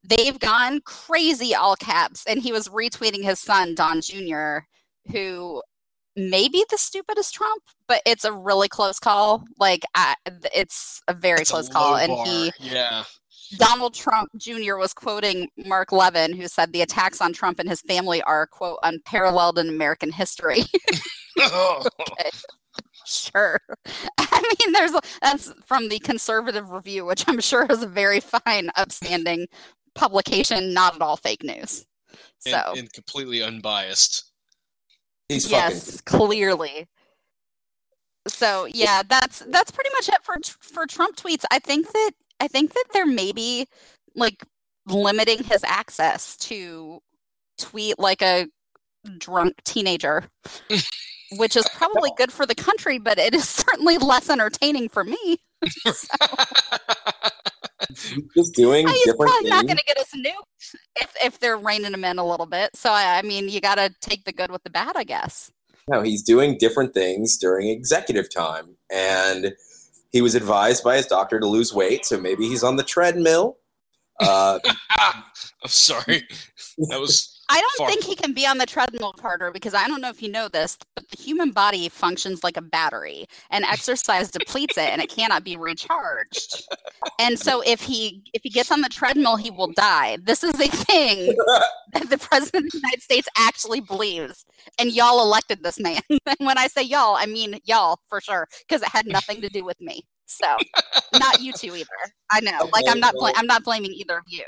[0.04, 4.60] They've gone crazy all caps and he was retweeting his son Don Jr.
[5.10, 5.62] who
[6.16, 9.44] may be the stupidest Trump, but it's a really close call.
[9.58, 10.14] Like I,
[10.54, 13.04] it's a very it's close a call and he Yeah.
[13.56, 14.76] Donald Trump Jr.
[14.76, 18.78] was quoting Mark Levin, who said the attacks on Trump and his family are, quote,
[18.82, 20.64] unparalleled in American history.
[21.40, 22.30] okay
[23.08, 23.60] sure.
[24.38, 28.70] I mean, there's that's from the Conservative Review, which I'm sure is a very fine,
[28.76, 29.46] upstanding
[29.94, 31.86] publication, not at all fake news.
[32.38, 34.30] So and, and completely unbiased.
[35.28, 36.86] He's yes, fucking- clearly.
[38.26, 41.44] So yeah, that's that's pretty much it for for Trump tweets.
[41.50, 43.66] I think that I think that there may be
[44.14, 44.44] like
[44.86, 47.00] limiting his access to
[47.58, 48.48] tweet like a
[49.18, 50.24] drunk teenager
[51.36, 55.38] which is probably good for the country, but it is certainly less entertaining for me.
[58.36, 61.94] Just doing He's different probably not going to get us nuked if, if they're reining
[61.94, 62.76] him in a little bit.
[62.76, 65.50] So, I, I mean, you got to take the good with the bad, I guess.
[65.88, 68.76] No, he's doing different things during executive time.
[68.92, 69.54] And
[70.12, 72.04] he was advised by his doctor to lose weight.
[72.04, 73.56] So maybe he's on the treadmill.
[74.20, 74.58] Uh,
[74.90, 75.22] I'm
[75.66, 76.26] sorry.
[76.88, 77.88] That was I don't Far.
[77.88, 80.48] think he can be on the treadmill, Carter, because I don't know if you know
[80.48, 85.08] this, but the human body functions like a battery, and exercise depletes it, and it
[85.08, 86.68] cannot be recharged.
[87.18, 90.18] And so, if he if he gets on the treadmill, he will die.
[90.22, 91.34] This is a thing
[91.94, 94.44] that the president of the United States actually believes,
[94.78, 96.02] and y'all elected this man.
[96.10, 99.48] and when I say y'all, I mean y'all for sure, because it had nothing to
[99.48, 100.02] do with me.
[100.26, 100.46] So,
[101.18, 101.88] not you two either.
[102.30, 104.44] I know, like I'm not bl- I'm not blaming either of you,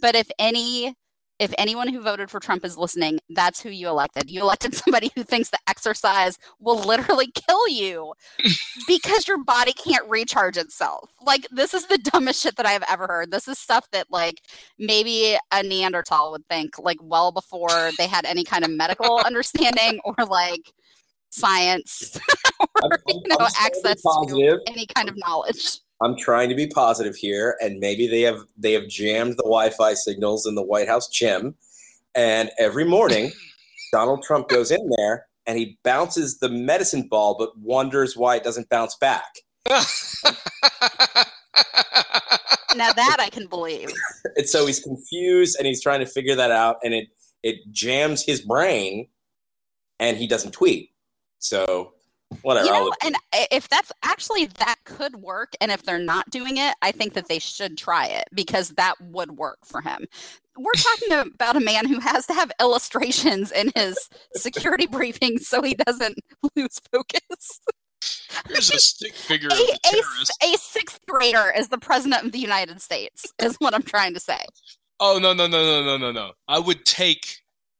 [0.00, 0.94] but if any
[1.38, 4.30] if anyone who voted for Trump is listening, that's who you elected.
[4.30, 8.12] You elected somebody who thinks that exercise will literally kill you
[8.86, 11.10] because your body can't recharge itself.
[11.24, 13.30] Like, this is the dumbest shit that I've ever heard.
[13.30, 14.42] This is stuff that, like,
[14.78, 20.00] maybe a Neanderthal would think, like, well before they had any kind of medical understanding
[20.04, 20.72] or, like,
[21.30, 22.18] science
[22.60, 25.80] or, I'm, you know, I'm access to any kind of knowledge.
[26.00, 29.94] I'm trying to be positive here, and maybe they have they have jammed the Wi-Fi
[29.94, 31.56] signals in the White House gym,
[32.14, 33.32] and every morning
[33.92, 38.44] Donald Trump goes in there and he bounces the medicine ball, but wonders why it
[38.44, 39.36] doesn't bounce back.
[42.76, 43.90] now that I can believe.
[44.36, 47.08] and so he's confused and he's trying to figure that out, and it
[47.42, 49.08] it jams his brain,
[49.98, 50.90] and he doesn't tweet.
[51.38, 51.94] So
[52.42, 52.66] whatever.
[52.66, 53.16] You know, and
[53.50, 57.28] if that's actually that could work, and if they're not doing it, I think that
[57.28, 60.06] they should try it because that would work for him.
[60.56, 65.62] We're talking about a man who has to have illustrations in his security briefings so
[65.62, 66.18] he doesn't
[66.56, 67.60] lose focus.
[68.48, 70.32] Here's a stick figure a, of a terrorist.
[70.42, 74.14] A, a sixth grader is the president of the United States, is what I'm trying
[74.14, 74.38] to say.
[75.00, 76.32] Oh no no no no no no no!
[76.48, 77.38] I would take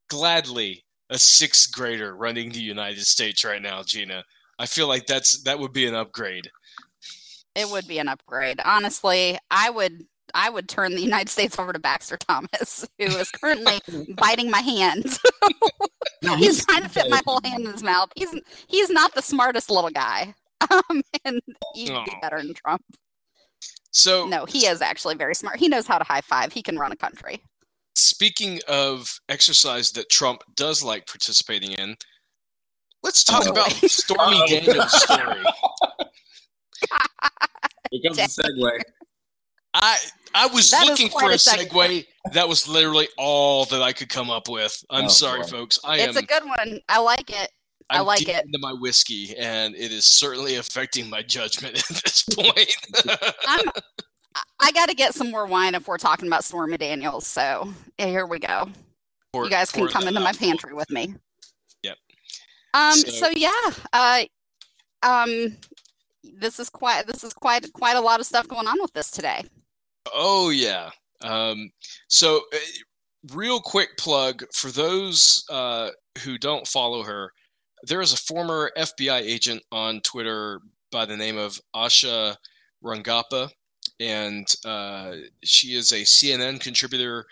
[0.08, 4.24] gladly a sixth grader running the United States right now, Gina.
[4.58, 6.50] I feel like that's that would be an upgrade.
[7.54, 8.60] It would be an upgrade.
[8.64, 13.30] Honestly, I would I would turn the United States over to Baxter Thomas, who is
[13.30, 13.80] currently
[14.16, 15.04] biting my hand.
[16.22, 18.10] no, he's, he's trying to fit my whole hand in his mouth.
[18.16, 18.34] He's
[18.68, 20.34] he's not the smartest little guy,
[20.70, 21.40] um, and
[21.74, 22.04] he'd oh.
[22.04, 22.82] be better than Trump.
[23.90, 25.58] So no, he is actually very smart.
[25.58, 26.52] He knows how to high five.
[26.52, 27.42] He can run a country.
[27.94, 31.96] Speaking of exercise that Trump does like participating in,
[33.02, 35.44] Let's talk oh, about Stormy um, Daniels' story.
[37.90, 38.80] Here comes the segue.
[39.74, 39.96] I
[40.34, 42.06] I was that looking for a, a segue.
[42.32, 44.84] That was literally all that I could come up with.
[44.90, 45.46] I'm oh, sorry, boy.
[45.46, 45.78] folks.
[45.84, 46.80] I it's am, a good one.
[46.88, 47.50] I like it.
[47.90, 48.44] I'm I like it.
[48.44, 52.76] Into my whiskey, and it is certainly affecting my judgment at this point.
[53.46, 53.66] I'm,
[54.60, 57.26] I got to get some more wine if we're talking about Stormy Daniels.
[57.26, 58.68] So here we go.
[59.32, 61.14] For, you guys can come into my pantry with me.
[62.74, 62.94] Um.
[62.94, 63.50] So, so yeah.
[63.92, 64.24] Uh.
[65.02, 65.56] Um.
[66.22, 67.06] This is quite.
[67.06, 69.44] This is quite quite a lot of stuff going on with this today.
[70.12, 70.90] Oh yeah.
[71.22, 71.70] Um.
[72.08, 72.58] So, uh,
[73.34, 75.90] real quick plug for those uh,
[76.24, 77.32] who don't follow her
[77.84, 82.36] there is a former FBI agent on Twitter by the name of Asha
[82.82, 83.50] Rangappa,
[84.00, 87.26] and uh, she is a CNN contributor.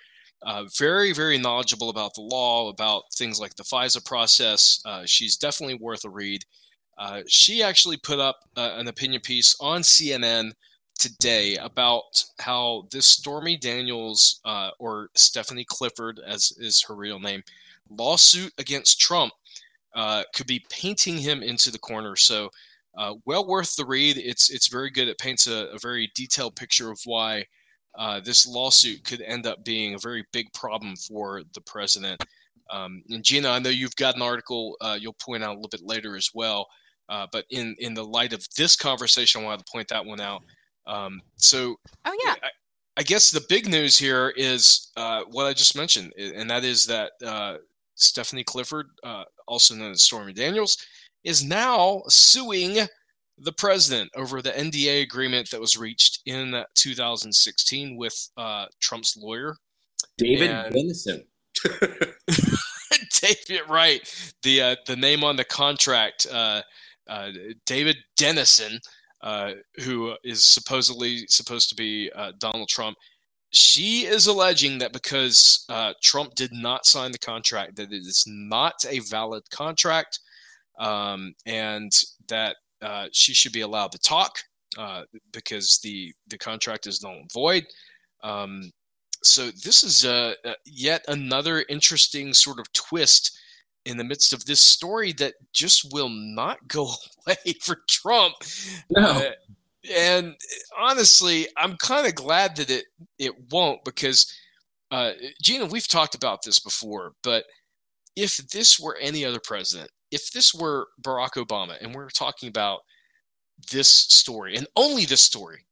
[0.46, 4.80] Uh, very, very knowledgeable about the law, about things like the FISA process.
[4.84, 6.44] Uh, she's definitely worth a read.
[6.96, 10.52] Uh, she actually put up uh, an opinion piece on CNN
[11.00, 17.42] today about how this Stormy Daniels, uh, or Stephanie Clifford, as is her real name,
[17.90, 19.32] lawsuit against Trump
[20.32, 22.14] could be painting him into the corner.
[22.14, 22.50] So,
[23.24, 24.16] well worth the read.
[24.16, 25.08] It's it's very good.
[25.08, 27.46] It paints a, a very detailed picture of why
[27.96, 32.22] uh, this lawsuit could end up being a very big problem for the president.
[32.70, 35.68] Um, and Gina, I know you've got an article uh, you'll point out a little
[35.68, 36.66] bit later as well.
[37.08, 40.20] Uh, but in in the light of this conversation, I wanted to point that one
[40.20, 40.42] out.
[40.86, 42.34] Um, so, oh yeah.
[42.42, 42.48] I,
[42.98, 46.86] I, guess the big news here is uh, what I just mentioned, and that is
[46.86, 47.12] that
[47.96, 50.76] Stephanie Clifford, uh, also known as Stormy Daniels,
[51.24, 52.86] is now suing
[53.38, 59.56] the president over the NDA agreement that was reached in 2016 with uh, Trump's lawyer,
[60.18, 61.24] David and, Dennison.
[63.20, 64.34] David, right?
[64.42, 66.62] The uh, the name on the contract, uh,
[67.08, 67.30] uh,
[67.64, 68.78] David Dennison,
[69.22, 69.52] uh,
[69.84, 72.96] who is supposedly supposed to be Donald Trump
[73.52, 78.24] she is alleging that because uh, Trump did not sign the contract, that it is
[78.26, 80.20] not a valid contract,
[80.78, 81.92] um, and
[82.28, 84.38] that uh, she should be allowed to talk
[84.78, 87.64] uh, because the the contract is null and void.
[88.22, 88.70] Um,
[89.22, 93.38] so this is uh, uh, yet another interesting sort of twist
[93.84, 96.90] in the midst of this story that just will not go
[97.26, 98.34] away for Trump.
[98.90, 99.02] No.
[99.02, 99.30] Uh,
[99.94, 100.34] and
[100.76, 102.86] honestly, I'm kind of glad that it
[103.18, 104.32] it won't because
[104.90, 105.12] uh,
[105.42, 107.44] Gina, we've talked about this before, but
[108.14, 112.80] if this were any other president, if this were Barack Obama, and we're talking about
[113.70, 115.66] this story and only this story,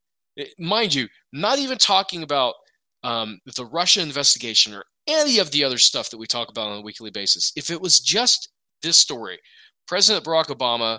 [0.58, 2.54] mind you, not even talking about
[3.02, 6.78] um, the Russia investigation or any of the other stuff that we talk about on
[6.78, 8.50] a weekly basis, if it was just
[8.82, 9.38] this story,
[9.86, 10.98] President Barack Obama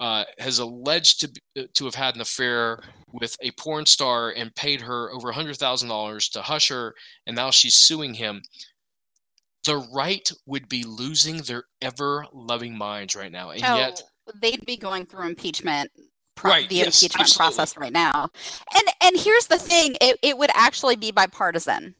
[0.00, 1.28] uh, has alleged to
[1.58, 2.80] uh, to have had an affair
[3.12, 6.94] with a porn star and paid her over hundred thousand dollars to hush her,
[7.26, 8.40] and now she's suing him.
[9.66, 14.02] The right would be losing their ever loving minds right now, and oh, yet
[14.40, 15.90] they'd be going through impeachment
[16.36, 17.56] Pro- right, the yes, impeachment absolutely.
[17.56, 18.30] process right now.
[18.74, 21.94] And and here's the thing, it, it would actually be bipartisan.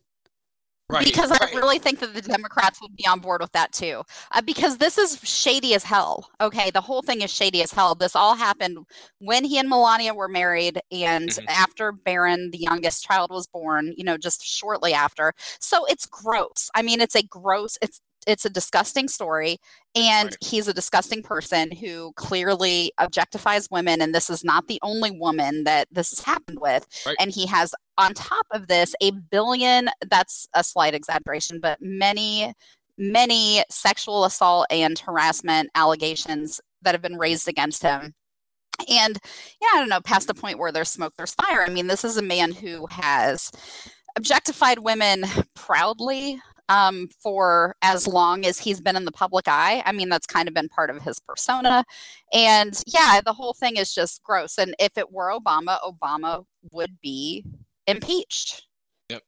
[0.88, 1.42] Right, because right.
[1.42, 4.04] I really think that the Democrats would be on board with that too.
[4.30, 6.30] Uh, because this is shady as hell.
[6.40, 7.96] Okay, the whole thing is shady as hell.
[7.96, 8.78] This all happened
[9.18, 11.44] when he and Melania were married, and mm-hmm.
[11.48, 13.94] after Barron, the youngest child, was born.
[13.96, 15.32] You know, just shortly after.
[15.58, 16.70] So it's gross.
[16.72, 17.78] I mean, it's a gross.
[17.82, 19.58] It's it's a disgusting story
[19.94, 20.36] and right.
[20.40, 25.64] he's a disgusting person who clearly objectifies women and this is not the only woman
[25.64, 27.16] that this has happened with right.
[27.18, 32.52] and he has on top of this a billion that's a slight exaggeration but many
[32.98, 38.14] many sexual assault and harassment allegations that have been raised against him
[38.88, 39.18] and
[39.60, 42.04] yeah i don't know past the point where there's smoke there's fire i mean this
[42.04, 43.50] is a man who has
[44.16, 49.82] objectified women proudly um, for as long as he's been in the public eye.
[49.84, 51.84] I mean, that's kind of been part of his persona.
[52.32, 54.58] And yeah, the whole thing is just gross.
[54.58, 57.44] And if it were Obama, Obama would be
[57.86, 58.66] impeached.
[59.08, 59.22] Yep.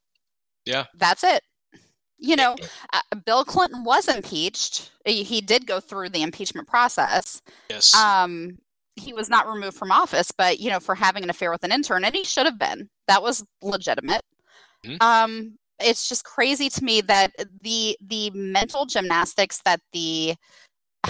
[0.67, 0.85] Yeah.
[0.95, 1.43] That's it.
[2.21, 2.57] You know,
[2.93, 4.91] uh, Bill Clinton was impeached.
[5.05, 7.41] He, did go through the impeachment process.
[7.71, 7.95] Yes.
[7.95, 8.59] Um,
[8.97, 11.71] he was not removed from office, but you know, for having an affair with an
[11.71, 12.91] intern, and he should have been.
[13.07, 14.23] That was legitimate.
[14.85, 14.97] Mm-hmm.
[15.01, 20.35] Um, it's just crazy to me that the the mental gymnastics that the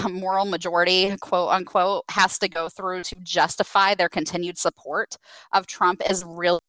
[0.03, 5.17] um, moral majority quote unquote has to go through to justify their continued support
[5.53, 6.59] of Trump is really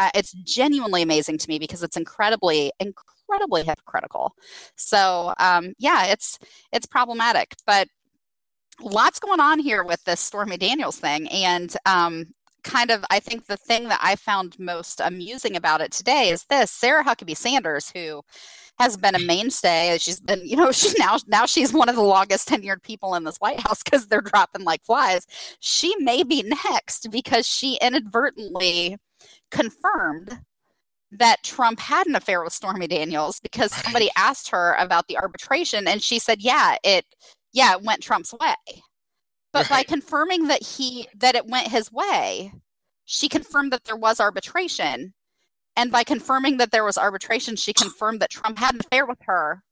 [0.00, 4.34] uh, it's genuinely amazing to me because it's incredibly incredibly hypocritical.
[4.76, 6.38] So um, yeah it's
[6.72, 7.88] it's problematic but
[8.80, 12.26] lots going on here with this stormy daniels thing and um,
[12.62, 16.44] kind of I think the thing that I found most amusing about it today is
[16.44, 18.22] this Sarah Huckabee Sanders, who
[18.78, 19.96] has been a mainstay.
[19.98, 23.24] She's been, you know, she's now now she's one of the longest tenured people in
[23.24, 25.26] this White House because they're dropping like flies.
[25.60, 28.98] She may be next because she inadvertently
[29.50, 30.40] confirmed
[31.12, 35.86] that Trump had an affair with Stormy Daniels because somebody asked her about the arbitration
[35.86, 37.04] and she said, "Yeah, it
[37.52, 38.54] yeah, it went Trump's way."
[39.52, 39.80] But right.
[39.80, 42.52] by confirming that he that it went his way,
[43.04, 45.14] she confirmed that there was arbitration.
[45.76, 49.18] And by confirming that there was arbitration, she confirmed that Trump had an affair with
[49.22, 49.62] her.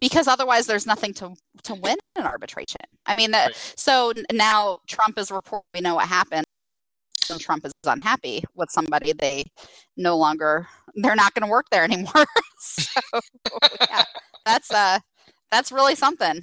[0.00, 1.34] Because otherwise there's nothing to
[1.64, 2.80] to win in arbitration.
[3.06, 3.72] I mean that right.
[3.76, 6.46] so now Trump is reporting we know what happened.
[7.30, 9.44] And Trump is unhappy with somebody they
[9.96, 12.26] no longer they're not going to work there anymore.
[12.58, 13.00] so
[13.80, 14.04] yeah,
[14.44, 14.98] that's uh
[15.50, 16.42] that's really something.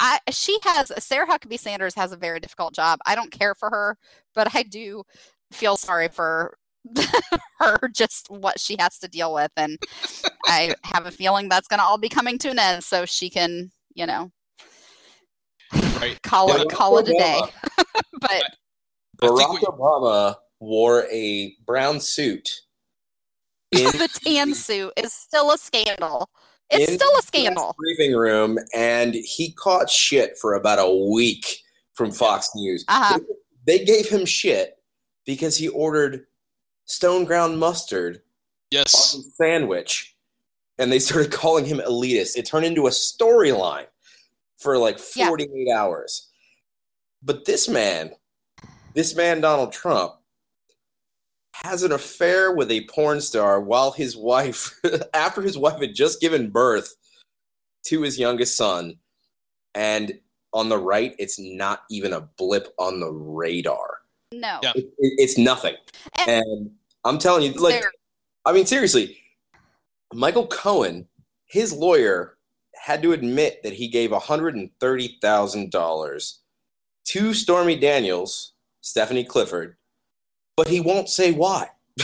[0.00, 2.98] I she has Sarah Huckabee Sanders has a very difficult job.
[3.06, 3.98] I don't care for her,
[4.34, 5.04] but I do
[5.52, 6.56] feel sorry for
[7.60, 9.78] her just what she has to deal with and
[10.46, 13.28] I have a feeling that's going to all be coming to an end so she
[13.28, 14.32] can, you know,
[16.00, 16.20] right.
[16.22, 17.40] call yeah, it call it a day.
[18.20, 18.42] but
[19.18, 22.48] Barack we, Obama wore a brown suit.
[23.72, 26.30] In- the tan suit is still a scandal.
[26.70, 27.74] It's still a scandal.
[27.76, 31.62] Briefing room, and he caught shit for about a week
[31.94, 32.84] from Fox News.
[32.88, 33.18] Uh-huh.
[33.66, 34.78] They, they gave him shit
[35.24, 36.26] because he ordered
[36.84, 38.22] stone ground mustard
[38.70, 39.14] yes.
[39.14, 40.16] on sandwich,
[40.78, 42.36] and they started calling him elitist.
[42.36, 43.86] It turned into a storyline
[44.56, 45.76] for like 48 yeah.
[45.76, 46.28] hours.
[47.22, 48.12] But this man,
[48.94, 50.14] this man, Donald Trump,
[51.64, 54.80] has an affair with a porn star while his wife,
[55.14, 56.94] after his wife had just given birth
[57.84, 58.96] to his youngest son.
[59.74, 60.18] And
[60.52, 63.98] on the right, it's not even a blip on the radar.
[64.32, 64.58] No.
[64.62, 64.72] Yeah.
[64.74, 65.76] It, it, it's nothing.
[66.18, 66.70] And, and,
[67.04, 67.92] I'm telling you, like, there.
[68.44, 69.16] I mean, seriously,
[70.12, 71.08] Michael Cohen,
[71.46, 72.36] his lawyer,
[72.74, 76.34] had to admit that he gave $130,000
[77.04, 78.52] to Stormy Daniels,
[78.82, 79.76] Stephanie Clifford,
[80.60, 81.70] but he won't say why.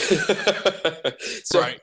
[1.45, 1.79] so right.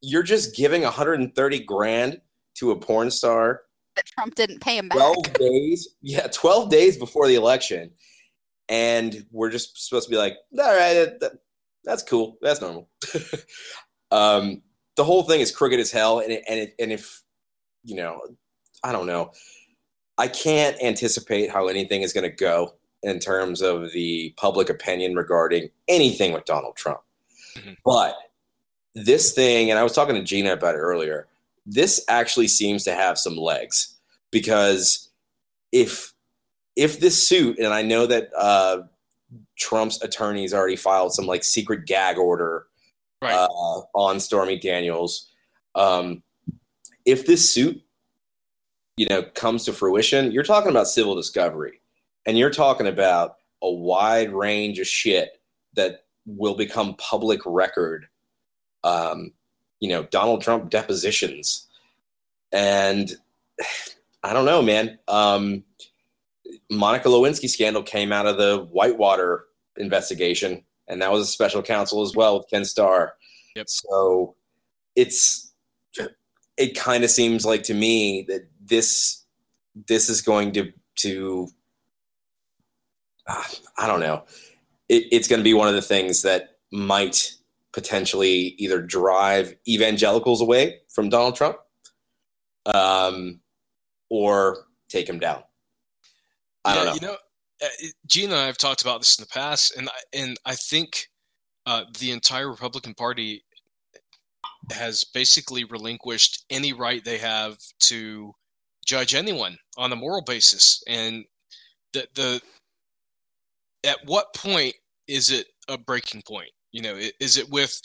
[0.00, 2.20] you're just giving 130 grand
[2.54, 3.62] to a porn star
[3.96, 4.98] that Trump didn't pay him back.
[4.98, 5.88] 12 days.
[6.02, 7.90] Yeah, 12 days before the election.
[8.68, 11.32] And we're just supposed to be like, all right, that,
[11.82, 12.38] that's cool.
[12.40, 12.88] That's normal.
[14.12, 14.62] um,
[14.94, 16.20] the whole thing is crooked as hell.
[16.20, 17.24] And, it, and, it, and if,
[17.82, 18.20] you know,
[18.84, 19.32] I don't know.
[20.16, 22.74] I can't anticipate how anything is going to go
[23.04, 27.00] in terms of the public opinion regarding anything with Donald Trump.
[27.56, 27.74] Mm-hmm.
[27.84, 28.16] But
[28.94, 31.28] this thing, and I was talking to Gina about it earlier,
[31.66, 33.94] this actually seems to have some legs
[34.30, 35.10] because
[35.72, 36.12] if
[36.76, 38.82] if this suit, and I know that uh,
[39.56, 42.66] Trump's attorneys already filed some like secret gag order
[43.22, 43.32] right.
[43.32, 45.30] uh, on Stormy Daniels.
[45.76, 46.22] Um,
[47.04, 47.80] if this suit,
[48.96, 51.80] you know, comes to fruition, you're talking about civil discovery
[52.26, 55.40] and you're talking about a wide range of shit
[55.74, 58.06] that will become public record.
[58.82, 59.32] Um,
[59.80, 61.66] you know, Donald Trump depositions,
[62.52, 63.10] and
[64.22, 64.98] I don't know, man.
[65.06, 65.64] Um,
[66.70, 69.44] Monica Lewinsky scandal came out of the Whitewater
[69.76, 73.14] investigation, and that was a special counsel as well with Ken Starr.
[73.54, 73.68] Yep.
[73.68, 74.34] So
[74.96, 75.52] it's
[76.56, 79.24] it kind of seems like to me that this
[79.88, 81.48] this is going to to
[83.78, 84.24] I don't know.
[84.88, 87.32] It, it's going to be one of the things that might
[87.72, 91.56] potentially either drive evangelicals away from Donald Trump
[92.66, 93.40] um,
[94.08, 95.42] or take him down.
[96.64, 96.94] I yeah, don't know.
[96.94, 97.68] You know,
[98.06, 101.08] Gene and I have talked about this in the past, and I, and I think
[101.66, 103.44] uh, the entire Republican Party
[104.70, 108.32] has basically relinquished any right they have to
[108.86, 111.24] judge anyone on a moral basis, and
[111.92, 112.42] the the
[113.84, 114.74] at what point
[115.06, 116.50] is it a breaking point?
[116.72, 117.80] You know, is it with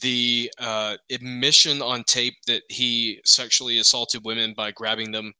[0.00, 5.32] the uh, admission on tape that he sexually assaulted women by grabbing them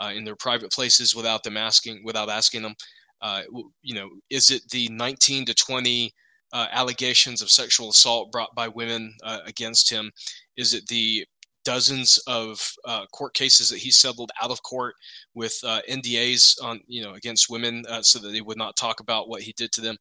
[0.00, 2.74] uh, in their private places without them asking, without asking them?
[3.20, 3.42] Uh,
[3.82, 6.12] you know, is it the 19 to 20
[6.52, 10.10] uh, allegations of sexual assault brought by women uh, against him?
[10.56, 11.26] Is it the
[11.66, 14.94] dozens of uh, court cases that he settled out of court
[15.34, 19.00] with uh, NDAs on you know against women uh, so that they would not talk
[19.00, 19.96] about what he did to them.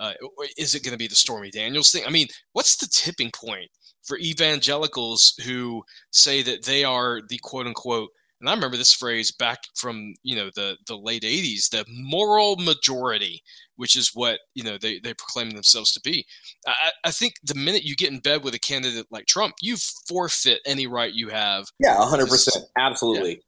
[0.00, 0.14] Uh,
[0.56, 2.04] is it going to be the Stormy Daniels thing?
[2.06, 3.70] I mean, what's the tipping point
[4.02, 8.08] for evangelicals who say that they are the quote unquote
[8.40, 12.56] and I remember this phrase back from you know the the late '80s, the moral
[12.56, 13.42] majority,
[13.76, 16.26] which is what you know they they proclaim themselves to be.
[16.66, 19.76] I, I think the minute you get in bed with a candidate like Trump, you
[20.08, 21.66] forfeit any right you have.
[21.78, 23.42] Yeah, hundred percent, absolutely.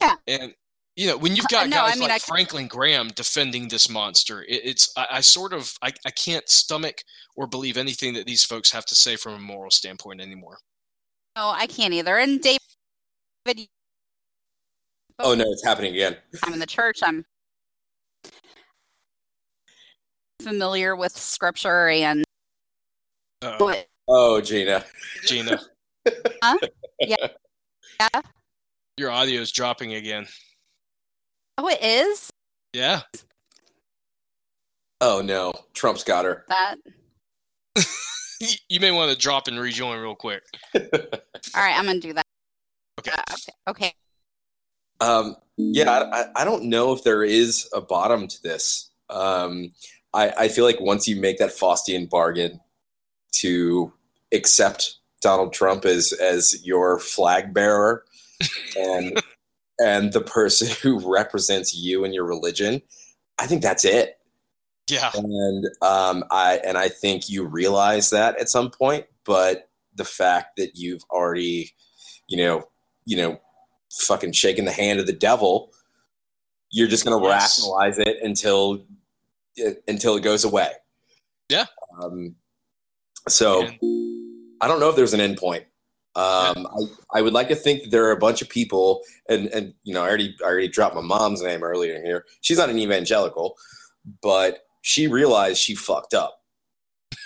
[0.00, 0.14] Yeah.
[0.26, 0.54] And
[0.96, 3.90] you know when you've got uh, no, guys I mean, like Franklin Graham defending this
[3.90, 7.02] monster, it, it's I, I, sort of I, I can't stomach
[7.36, 10.58] or believe anything that these folks have to say from a moral standpoint anymore.
[11.36, 12.18] No, I can't either.
[12.18, 13.68] And David,
[15.18, 16.16] oh no, it's happening again.
[16.42, 17.00] I'm in the church.
[17.02, 17.24] I'm
[20.42, 22.24] familiar with scripture and.
[23.42, 23.74] Uh-oh.
[24.08, 24.84] Oh, Gina.
[25.26, 25.60] Gina.
[26.42, 26.58] huh?
[27.00, 27.28] Yeah.
[28.00, 28.20] Yeah.
[28.96, 30.26] Your audio is dropping again.
[31.56, 32.30] Oh, it is?
[32.72, 33.02] Yeah.
[35.00, 36.44] Oh no, Trump's got her.
[36.48, 36.76] That.
[38.68, 40.42] you may want to drop and rejoin real quick.
[40.74, 40.82] All
[41.54, 42.26] right, I'm gonna do that.
[42.98, 43.12] Okay.
[43.12, 43.52] Uh, okay.
[43.68, 43.94] Okay.
[45.00, 45.36] Um.
[45.56, 48.90] Yeah, I, I don't know if there is a bottom to this.
[49.10, 49.72] Um.
[50.14, 52.60] I I feel like once you make that Faustian bargain
[53.32, 53.92] to
[54.32, 58.04] accept Donald Trump as as your flag bearer
[58.78, 59.22] and
[59.80, 62.82] and the person who represents you and your religion,
[63.38, 64.18] I think that's it.
[64.88, 65.10] Yeah.
[65.14, 70.56] And um, I and I think you realize that at some point, but the fact
[70.56, 71.72] that you've already,
[72.26, 72.68] you know,
[73.04, 73.40] you know,
[73.90, 75.72] fucking shaking the hand of the devil,
[76.70, 77.58] you're just going to yes.
[77.58, 78.84] rationalize it until
[79.88, 80.70] until it goes away.
[81.48, 81.66] Yeah.
[82.00, 82.36] Um,
[83.28, 83.66] so
[84.60, 85.64] I don't know if there's an end point.
[86.14, 86.66] Um,
[87.12, 89.74] I, I would like to think that there are a bunch of people, and, and
[89.84, 92.24] you know, I already I already dropped my mom's name earlier here.
[92.40, 93.56] She's not an evangelical,
[94.20, 96.42] but she realized she fucked up,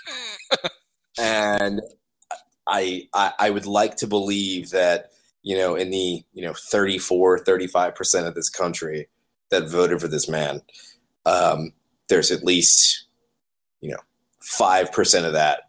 [1.19, 1.81] and
[2.67, 7.40] I, I I would like to believe that you know in the you know 34
[7.40, 9.09] 35 percent of this country
[9.51, 10.62] that voted for this man,
[11.26, 11.72] um,
[12.09, 13.07] there's at least
[13.80, 14.01] you know
[14.40, 15.62] five percent of that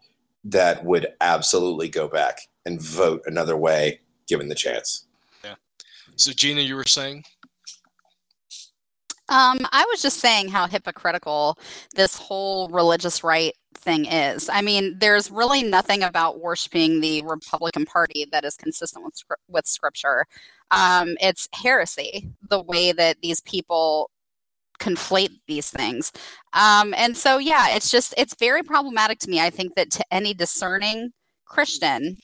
[0.44, 5.06] that would absolutely go back and vote another way given the chance.
[5.42, 5.54] Yeah.
[6.16, 7.24] So Gina, you were saying?
[9.28, 11.58] Um, I was just saying how hypocritical
[11.94, 14.50] this whole religious right thing is.
[14.50, 19.66] I mean, there's really nothing about worshiping the Republican Party that is consistent with with
[19.66, 20.26] Scripture.
[20.70, 24.10] Um, it's heresy the way that these people
[24.78, 26.12] conflate these things.
[26.52, 29.40] Um, and so, yeah, it's just it's very problematic to me.
[29.40, 31.12] I think that to any discerning
[31.46, 32.18] Christian,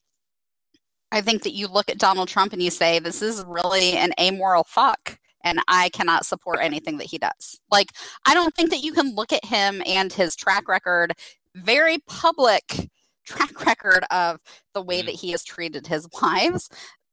[1.12, 4.12] I think that you look at Donald Trump and you say, this is really an
[4.20, 5.18] amoral fuck.
[5.42, 7.60] And I cannot support anything that he does.
[7.70, 7.92] Like,
[8.26, 11.12] I don't think that you can look at him and his track record,
[11.54, 12.90] very public
[13.26, 14.40] track record of
[14.74, 16.68] the way that he has treated his wives,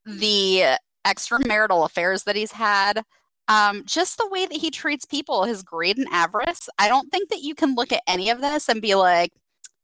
[0.05, 3.03] the extramarital affairs that he's had,
[3.47, 6.67] um, just the way that he treats people, his greed and avarice.
[6.77, 9.31] I don't think that you can look at any of this and be like,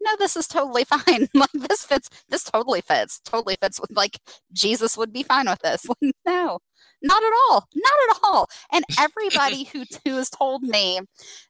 [0.03, 1.27] no, this is totally fine.
[1.33, 2.09] like this fits.
[2.29, 3.19] This totally fits.
[3.21, 4.19] Totally fits with like
[4.51, 5.85] Jesus would be fine with this.
[6.25, 6.59] no,
[7.03, 7.67] not at all.
[7.75, 8.49] Not at all.
[8.71, 11.01] And everybody who who has told me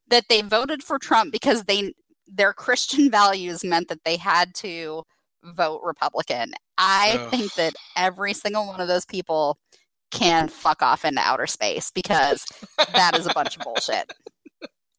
[0.07, 1.93] that they voted for Trump because they
[2.27, 5.03] their Christian values meant that they had to
[5.43, 6.53] vote Republican.
[6.77, 7.29] I Ugh.
[7.29, 9.57] think that every single one of those people
[10.11, 12.45] can fuck off into outer space because
[12.93, 14.11] that is a bunch of bullshit.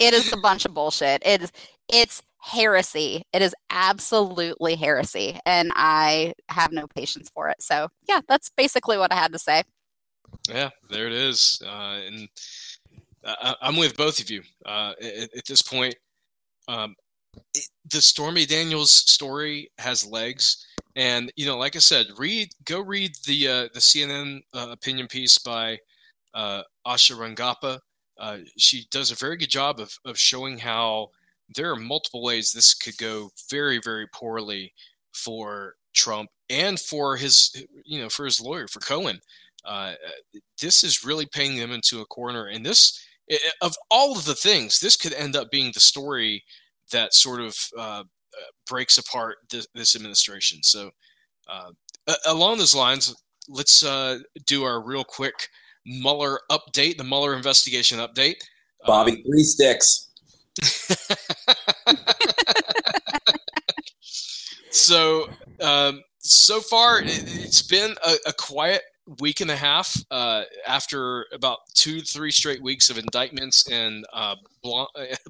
[0.00, 1.22] It is a bunch of bullshit.
[1.24, 1.52] It is
[1.88, 3.22] it's heresy.
[3.32, 5.38] It is absolutely heresy.
[5.46, 7.62] And I have no patience for it.
[7.62, 9.62] So, yeah, that's basically what I had to say.
[10.48, 11.60] Yeah, there it is.
[11.64, 12.28] Uh, and
[13.24, 15.94] I, am with both of you uh, at, at, this point.
[16.68, 16.94] Um,
[17.54, 20.66] it, the Stormy Daniels story has legs.
[20.96, 25.08] And you know, like I said, read go read the uh, the CNN uh, opinion
[25.08, 25.78] piece by
[26.34, 27.78] uh, Asha Rangappa.
[28.18, 31.08] Uh, she does a very good job of, of showing how
[31.54, 34.72] there are multiple ways this could go very, very poorly
[35.12, 39.20] for Trump and for his, you know, for his lawyer, for Cohen.
[39.64, 39.94] Uh,
[40.60, 42.46] this is really painting them into a corner.
[42.46, 42.98] And this,
[43.62, 46.44] of all of the things, this could end up being the story
[46.92, 50.62] that sort of uh, uh breaks apart this, this administration.
[50.62, 50.90] So,
[51.48, 51.70] uh,
[52.26, 53.14] along those lines,
[53.48, 55.48] let's uh, do our real quick
[55.86, 58.36] Mueller update, the Mueller investigation update.
[58.86, 60.10] Bobby, um, three sticks.
[64.70, 65.28] so
[65.60, 68.82] um, so far it, has been a, a, quiet
[69.20, 74.36] week and a half uh, after about two three straight weeks of indictments and uh,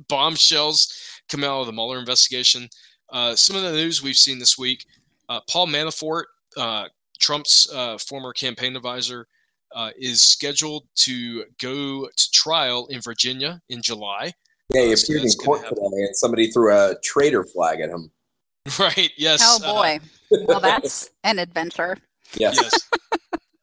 [0.08, 0.92] bombshells
[1.28, 2.68] come out of the Mueller investigation.
[3.10, 4.86] Uh, some of the news we've seen this week:
[5.28, 6.24] uh, Paul Manafort,
[6.56, 6.86] uh,
[7.18, 9.26] Trump's uh, former campaign advisor,
[9.74, 14.32] uh, is scheduled to go to trial in Virginia in July.
[14.72, 17.90] Yeah, he uh, appeared so in court today, and somebody threw a traitor flag at
[17.90, 18.10] him.
[18.78, 19.10] Right.
[19.18, 19.40] Yes.
[19.42, 20.04] Oh uh, boy.
[20.46, 21.98] well, that's an adventure.
[22.38, 22.58] Yes.
[22.62, 22.88] yes.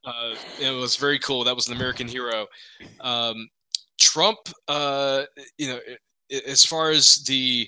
[0.04, 1.44] Uh, it was very cool.
[1.44, 2.48] That was an American hero.
[3.00, 3.50] Um,
[4.00, 5.24] Trump, uh,
[5.58, 5.80] you know,
[6.48, 7.68] as far as the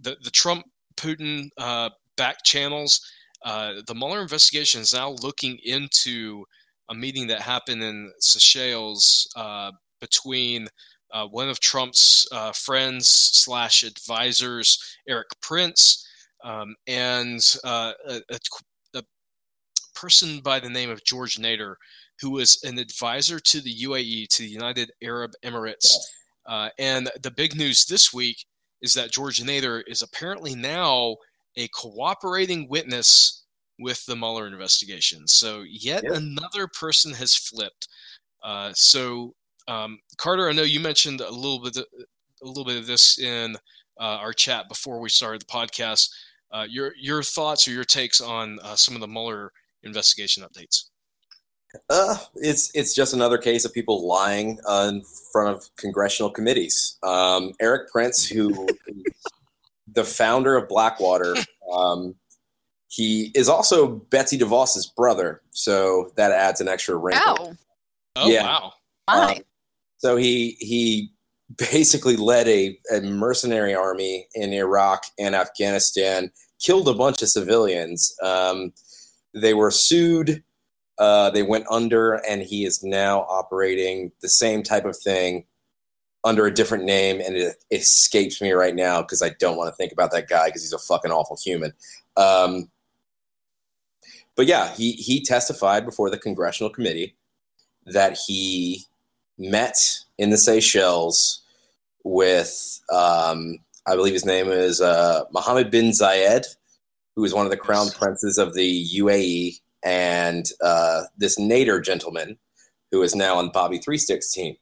[0.00, 0.64] the, the Trump
[0.96, 3.00] Putin uh, back channels,
[3.44, 6.44] uh, the Mueller investigation is now looking into
[6.88, 10.68] a meeting that happened in Seychelles uh, between
[11.12, 14.78] uh, one of Trump's friends slash advisors,
[15.08, 16.06] Erik Prince,
[16.44, 18.38] um, and uh, a, a,
[19.94, 21.74] person by the name of George Nader,
[22.20, 25.92] who was an advisor to the UAE, to the United Arab Emirates.
[26.46, 28.44] Uh, and the big news this week
[28.82, 31.16] is that George Nader is apparently now
[31.56, 33.44] a cooperating witness
[33.78, 35.26] with the Mueller investigation.
[35.26, 36.14] So yet yep.
[36.14, 37.88] another person has flipped.
[38.42, 39.34] Uh, so
[39.66, 41.86] um, Carter, I know you mentioned a little bit of,
[42.42, 43.56] a little bit of this in
[43.98, 46.10] uh, our chat before we started the podcast.
[46.52, 49.50] Uh, your your thoughts or your takes on uh, some of the Mueller
[49.84, 50.84] investigation updates?
[51.90, 56.98] Uh, it's it's just another case of people lying uh, in front of congressional committees.
[57.02, 58.68] Um, Erik Prince, who
[59.92, 61.34] the founder of Blackwater,
[61.72, 62.14] um,
[62.88, 67.22] he is also Betsy DeVos's brother, so that adds an extra wrinkle.
[67.38, 67.56] Oh,
[68.16, 68.44] oh yeah.
[68.44, 68.72] wow!
[69.08, 69.34] Um,
[69.98, 71.10] so he he
[71.56, 76.30] basically led a, a mercenary army in Iraq and Afghanistan,
[76.60, 78.14] killed a bunch of civilians.
[78.22, 78.72] Um,
[79.34, 80.42] they were sued
[80.98, 85.44] uh, they went under, and he is now operating the same type of thing
[86.22, 89.76] under a different name, and it escapes me right now because I don't want to
[89.76, 91.72] think about that guy because he's a fucking awful human.
[92.16, 92.70] Um,
[94.36, 97.16] but yeah, he he testified before the congressional committee
[97.86, 98.84] that he
[99.36, 99.76] met
[100.16, 101.42] in the Seychelles
[102.04, 106.46] with, um, I believe his name is uh, Mohammed bin Zayed,
[107.16, 112.38] who is one of the crown princes of the UAE, and uh, this Nader gentleman
[112.90, 114.56] who is now on Bobby Three Sticks team.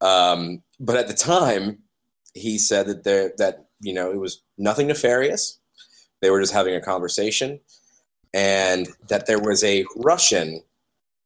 [0.00, 1.78] Um, but at the time,
[2.34, 5.58] he said that there that you know it was nothing nefarious.
[6.20, 7.60] They were just having a conversation,
[8.32, 10.62] and that there was a Russian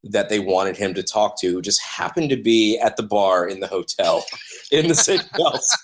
[0.04, 3.46] that they wanted him to talk to who just happened to be at the bar
[3.46, 4.24] in the hotel
[4.70, 5.76] in the same house.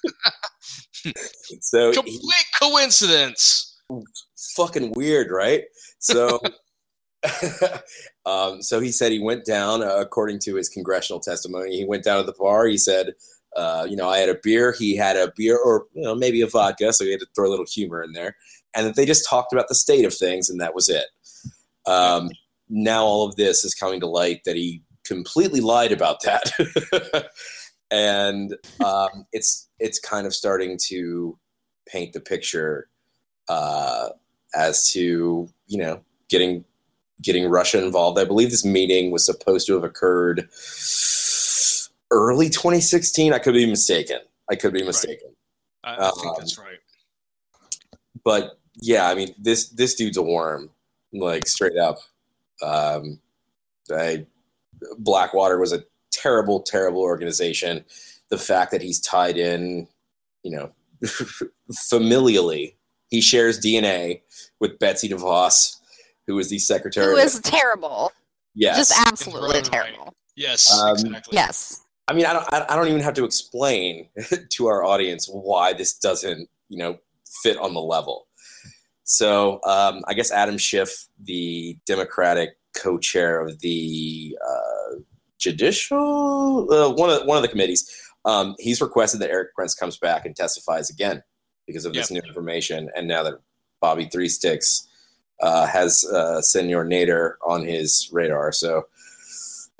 [1.60, 3.67] so complete he, coincidence.
[4.56, 5.64] Fucking weird, right?
[5.98, 6.40] So
[8.26, 12.04] um, so he said he went down, uh, according to his congressional testimony, he went
[12.04, 12.66] down to the bar.
[12.66, 13.14] He said,
[13.56, 16.40] uh, you know, I had a beer, he had a beer, or you know, maybe
[16.42, 18.36] a vodka, so he had to throw a little humor in there,
[18.74, 21.06] and that they just talked about the state of things, and that was it.
[21.86, 22.30] Um,
[22.68, 27.30] now all of this is coming to light that he completely lied about that,
[27.90, 31.38] and um, it's it's kind of starting to
[31.88, 32.88] paint the picture
[33.48, 34.10] uh,
[34.54, 36.64] as to you know getting
[37.22, 38.18] getting Russia involved.
[38.18, 40.48] I believe this meeting was supposed to have occurred
[42.10, 43.32] early 2016.
[43.32, 44.18] I could be mistaken.
[44.50, 45.30] I could be mistaken.
[45.84, 45.98] Right.
[45.98, 46.78] I, I think um, that's right.
[48.24, 50.70] But yeah, I mean this this dude's a worm,
[51.12, 51.98] like straight up.
[52.62, 53.20] Um,
[53.90, 54.26] I,
[54.98, 57.84] Blackwater was a terrible, terrible organization.
[58.28, 59.88] The fact that he's tied in,
[60.42, 60.70] you know,
[61.72, 62.74] familially,
[63.08, 64.22] he shares DNA
[64.60, 65.78] with Betsy DeVos
[66.28, 67.06] who is the secretary.
[67.06, 68.12] Who is terrible.
[68.54, 68.76] Yes.
[68.76, 70.04] Just absolutely terrible.
[70.04, 70.14] Right.
[70.36, 70.70] Yes.
[70.80, 71.34] Um, exactly.
[71.34, 71.84] Yes.
[72.06, 72.46] I mean, I don't.
[72.52, 74.08] I don't even have to explain
[74.50, 76.98] to our audience why this doesn't, you know,
[77.42, 78.28] fit on the level.
[79.04, 84.96] So um, I guess Adam Schiff, the Democratic co-chair of the uh,
[85.38, 87.90] judicial uh, one of one of the committees,
[88.24, 91.22] um, he's requested that Erik Prince comes back and testifies again
[91.68, 92.24] because of this yep.
[92.24, 92.90] new information.
[92.96, 93.34] And now that
[93.80, 94.88] Bobby Three Sticks
[95.40, 98.50] uh, has uh, Senor Nader on his radar.
[98.50, 98.88] So,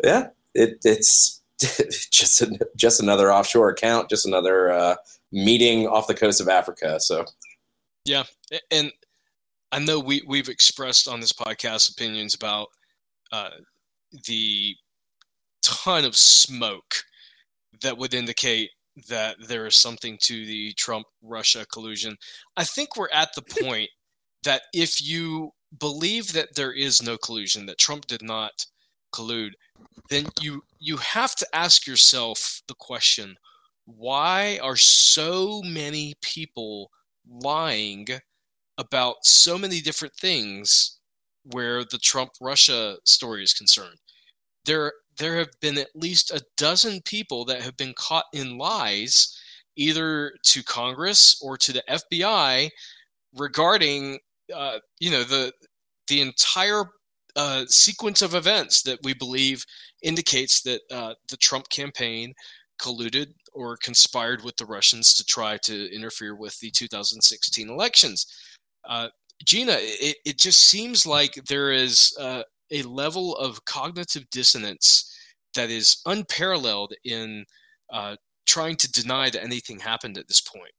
[0.05, 1.43] yeah, it, it's
[2.13, 4.97] just a, just another offshore account, just another uh,
[5.33, 7.01] meeting off the coast of Africa.
[7.01, 7.25] So,
[8.05, 8.25] yeah,
[8.71, 8.93] and
[9.73, 12.69] I know we we've expressed on this podcast opinions about
[13.33, 13.51] uh,
[14.27, 14.77] the
[15.63, 16.95] ton of smoke
[17.83, 18.71] that would indicate
[19.09, 22.17] that there is something to the Trump Russia collusion.
[22.57, 23.91] I think we're at the point
[24.45, 28.67] that if you believe that there is no collusion, that Trump did not
[29.13, 29.53] collude,
[30.11, 33.37] then you you have to ask yourself the question:
[33.85, 36.91] Why are so many people
[37.29, 38.07] lying
[38.79, 40.99] about so many different things
[41.45, 43.99] where the Trump Russia story is concerned?
[44.65, 49.39] There there have been at least a dozen people that have been caught in lies,
[49.77, 52.71] either to Congress or to the FBI,
[53.37, 54.19] regarding
[54.55, 55.53] uh, you know the
[56.09, 56.85] the entire
[57.37, 59.65] uh, sequence of events that we believe
[60.03, 62.35] indicates that uh, the Trump campaign
[62.81, 68.27] colluded or conspired with the Russians to try to interfere with the 2016 elections.
[68.89, 69.09] Uh,
[69.45, 75.08] Gina, it, it just seems like there is uh, a level of cognitive dissonance
[75.55, 77.45] that is unparalleled in
[77.93, 80.73] uh, trying to deny that anything happened at this point.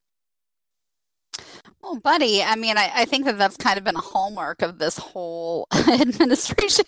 [1.81, 4.79] Well, buddy, I mean, I, I, think that that's kind of been a hallmark of
[4.79, 6.85] this whole administration.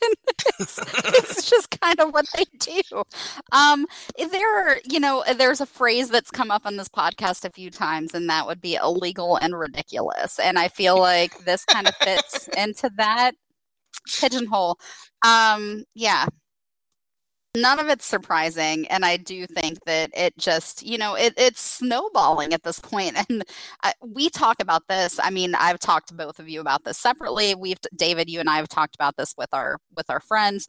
[0.60, 3.04] it's, it's, just kind of what they do.
[3.54, 7.52] Um, there, are, you know, there's a phrase that's come up on this podcast a
[7.52, 10.40] few times, and that would be illegal and ridiculous.
[10.40, 13.36] And I feel like this kind of fits into that
[14.20, 14.78] pigeonhole.
[15.26, 16.26] Um, yeah,
[17.56, 21.62] none of it's surprising and i do think that it just you know it, it's
[21.62, 23.44] snowballing at this point and
[23.84, 26.98] I, we talk about this i mean i've talked to both of you about this
[26.98, 30.68] separately we've david you and i have talked about this with our with our friends.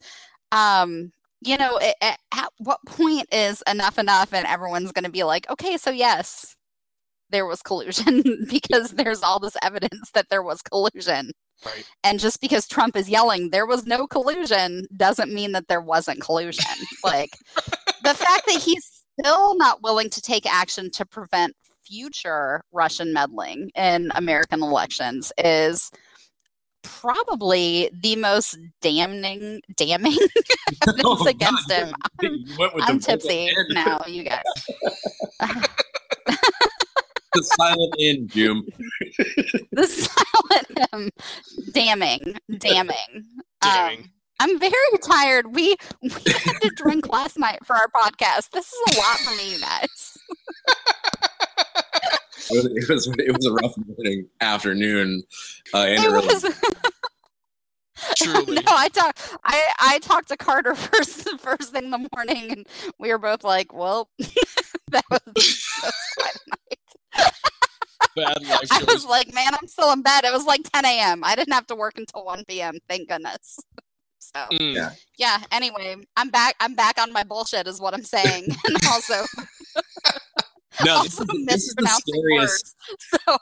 [0.51, 5.11] Um you know it, it, at what point is enough enough and everyone's going to
[5.11, 6.57] be like okay so yes
[7.30, 11.33] there was collusion because there's all this evidence that there was collusion
[11.65, 11.85] Right.
[12.03, 16.21] And just because Trump is yelling, there was no collusion, doesn't mean that there wasn't
[16.21, 16.65] collusion.
[17.05, 17.31] like
[18.03, 21.55] the fact that he's still not willing to take action to prevent
[21.85, 25.91] future Russian meddling in American elections is
[26.83, 30.17] probably the most damning damning
[30.83, 31.89] evidence oh, against God.
[31.89, 31.95] him.
[32.61, 34.43] I'm, I'm tipsy now, you guys.
[37.33, 38.65] the silent N, Jim.
[39.73, 41.11] the silent M.
[41.73, 42.37] Damning.
[42.59, 42.97] Damning.
[43.63, 43.99] Damning.
[44.01, 44.11] Um,
[44.41, 45.55] I'm very tired.
[45.55, 48.51] We we had to drink last night for our podcast.
[48.51, 50.19] This is a lot for me, you guys.
[52.51, 55.23] it was it was a rough morning, afternoon,
[55.75, 56.45] uh, it was.
[58.17, 58.55] Truly.
[58.57, 59.37] no, I talked.
[59.45, 62.67] I I talked to Carter first first thing in the morning, and
[62.99, 65.35] we were both like, "Well, that was, that
[65.85, 66.62] was quite a night."
[68.17, 70.25] Bad life I was like, man, I'm still in bed.
[70.25, 71.25] It was like 10 a.m.
[71.25, 72.79] I didn't have to work until 1 p.m.
[72.89, 73.59] Thank goodness.
[74.35, 74.75] So mm.
[74.75, 74.91] yeah.
[75.19, 75.43] yeah.
[75.51, 76.55] Anyway, I'm back.
[76.61, 79.27] I'm back on my bullshit, is what I'm saying, and also.
[80.85, 82.77] no, this, this is the scariest.
[82.89, 83.37] Words, so.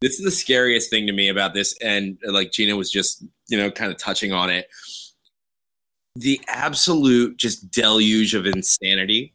[0.00, 3.58] This is the scariest thing to me about this, and like Gina was just, you
[3.58, 4.68] know, kind of touching on it.
[6.14, 9.34] The absolute just deluge of insanity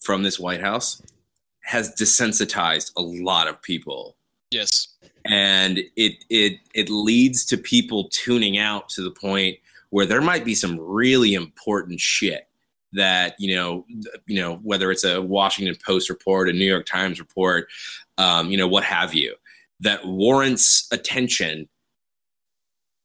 [0.00, 1.02] from this White House
[1.62, 4.16] has desensitized a lot of people.
[4.50, 4.88] Yes.
[5.26, 9.58] And it it it leads to people tuning out to the point
[9.90, 12.48] where there might be some really important shit
[12.92, 13.84] that you know
[14.26, 17.68] you know whether it's a Washington Post report, a New York Times report,
[18.18, 19.34] um, you know what have you,
[19.80, 21.68] that warrants attention,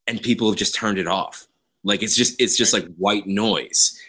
[0.08, 1.48] and people have just turned it off.
[1.84, 4.00] Like it's just it's just like white noise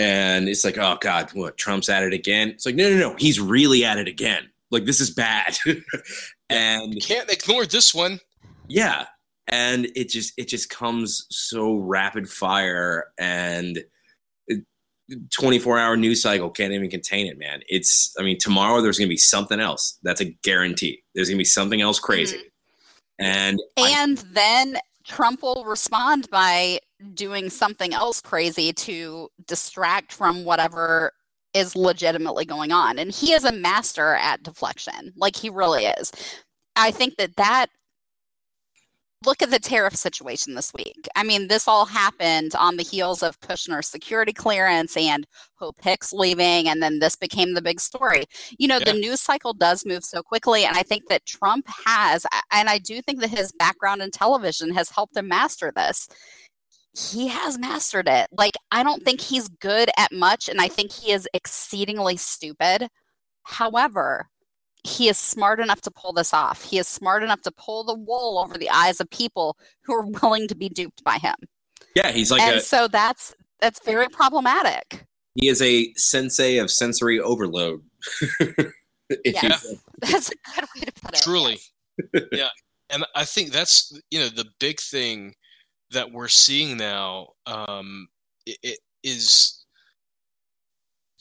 [0.00, 2.48] and it's like, oh God, what Trump's at it again?
[2.48, 4.48] It's like, no, no, no, he's really at it again.
[4.70, 5.58] Like this is bad,
[6.48, 8.18] and you can't ignore this one.
[8.66, 9.06] Yeah,
[9.46, 13.84] and it just it just comes so rapid fire and.
[15.30, 17.62] 24 hour news cycle can't even contain it, man.
[17.68, 19.98] It's, I mean, tomorrow there's going to be something else.
[20.04, 21.02] That's a guarantee.
[21.16, 22.36] There's going to be something else crazy.
[22.36, 23.24] Mm-hmm.
[23.26, 26.78] And, and I, then Trump will respond by
[27.14, 31.12] doing something else crazy to distract from whatever
[31.54, 32.98] is legitimately going on.
[32.98, 35.12] And he is a master at deflection.
[35.16, 36.12] Like he really is.
[36.76, 37.66] I think that that
[39.26, 41.06] look at the tariff situation this week.
[41.14, 45.26] I mean, this all happened on the heels of Kushner's security clearance and
[45.56, 48.24] Hope Hicks leaving, and then this became the big story.
[48.58, 48.92] You know, yeah.
[48.92, 52.78] the news cycle does move so quickly, and I think that Trump has, and I
[52.78, 56.08] do think that his background in television has helped him master this.
[56.92, 58.28] He has mastered it.
[58.32, 62.88] Like, I don't think he's good at much, and I think he is exceedingly stupid.
[63.44, 64.28] However,
[64.84, 66.64] he is smart enough to pull this off.
[66.64, 70.06] He is smart enough to pull the wool over the eyes of people who are
[70.22, 71.34] willing to be duped by him.
[71.94, 75.06] Yeah, he's like, and a, so that's that's very problematic.
[75.34, 77.82] He is a sensei of sensory overload.
[79.24, 81.22] yes, that's a good way to put it.
[81.22, 81.58] Truly,
[82.32, 82.48] yeah,
[82.90, 85.34] and I think that's you know the big thing
[85.90, 88.08] that we're seeing now um,
[88.46, 89.60] it, it is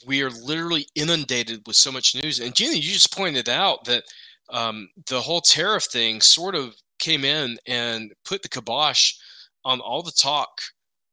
[0.07, 2.39] we are literally inundated with so much news.
[2.39, 4.03] And Gina, you just pointed out that
[4.49, 9.13] um, the whole tariff thing sort of came in and put the kibosh
[9.65, 10.61] on all the talk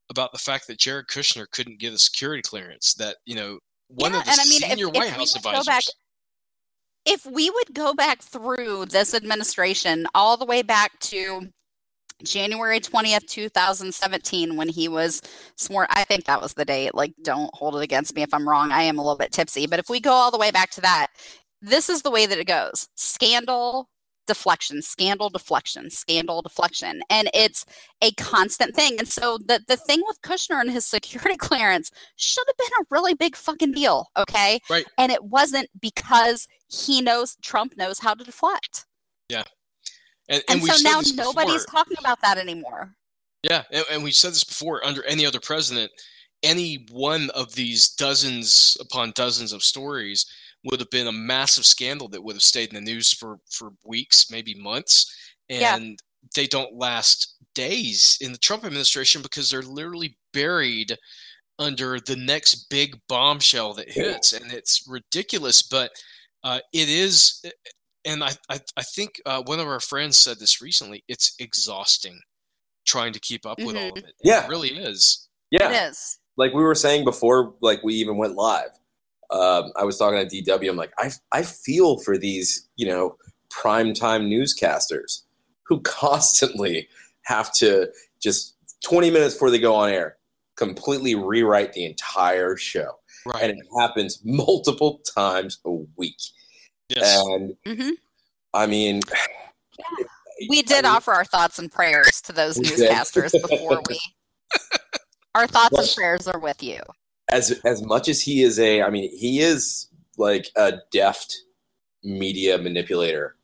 [0.09, 2.95] about the fact that Jared Kushner couldn't get a security clearance.
[2.95, 5.37] That you know one yeah, of the and I mean, senior if, White if House
[5.37, 5.67] advisors.
[5.67, 5.83] Back,
[7.05, 11.49] if we would go back through this administration all the way back to
[12.23, 15.21] January 20th, 2017, when he was
[15.57, 16.95] sworn, I think that was the date.
[16.95, 18.73] Like, don't hold it against me if I'm wrong.
[18.73, 19.67] I am a little bit tipsy.
[19.67, 21.09] But if we go all the way back to that,
[21.61, 23.89] this is the way that it goes scandal,
[24.27, 27.03] deflection, scandal, deflection, scandal, deflection.
[27.11, 27.65] And it's
[28.03, 28.99] a constant thing.
[28.99, 32.87] And so the, the thing with Kushner and his security clearance should have been a
[32.91, 34.09] really big fucking deal.
[34.17, 34.61] Okay.
[34.69, 34.87] Right.
[34.99, 38.87] And it wasn't because he knows Trump knows how to deflect.
[39.29, 39.45] Yeah.
[40.29, 42.95] And, and, and so now nobody's talking about that anymore.
[43.43, 43.63] Yeah.
[43.71, 45.91] And, and we've said this before under any other president,
[46.43, 50.27] any one of these dozens upon dozens of stories
[50.65, 53.71] would have been a massive scandal that would have stayed in the news for for
[53.85, 55.15] weeks, maybe months,
[55.49, 55.95] and yeah.
[56.35, 60.97] they don't last days in the Trump administration because they're literally buried
[61.59, 65.63] under the next big bombshell that hits, and it's ridiculous.
[65.63, 65.91] But
[66.45, 67.43] uh, it is,
[68.07, 71.05] and I I, I think uh, one of our friends said this recently.
[71.09, 72.21] It's exhausting
[72.87, 73.67] trying to keep up mm-hmm.
[73.67, 74.07] with all of mm-hmm.
[74.07, 74.15] it.
[74.23, 75.29] Yeah, it really is.
[75.51, 76.19] Yeah, it is.
[76.37, 78.71] Like we were saying before, like we even went live
[79.31, 80.69] um, I was talking to DW.
[80.69, 83.17] I'm like, I, I feel for these, you know,
[83.51, 85.23] primetime newscasters
[85.65, 86.89] who constantly
[87.23, 87.91] have to
[88.21, 88.55] just
[88.85, 90.17] 20 minutes before they go on air
[90.57, 92.99] completely rewrite the entire show.
[93.27, 93.43] Right.
[93.43, 96.17] And it happens multiple times a week.
[96.89, 97.25] Yes.
[97.27, 97.91] And mm-hmm.
[98.55, 99.03] I mean,
[99.79, 100.07] yeah.
[100.49, 104.01] we did I mean, offer our thoughts and prayers to those newscasters before we.
[105.35, 106.81] Our thoughts and prayers are with you
[107.29, 111.37] as as much as he is a, I mean, he is like a deft
[112.03, 113.37] media manipulator,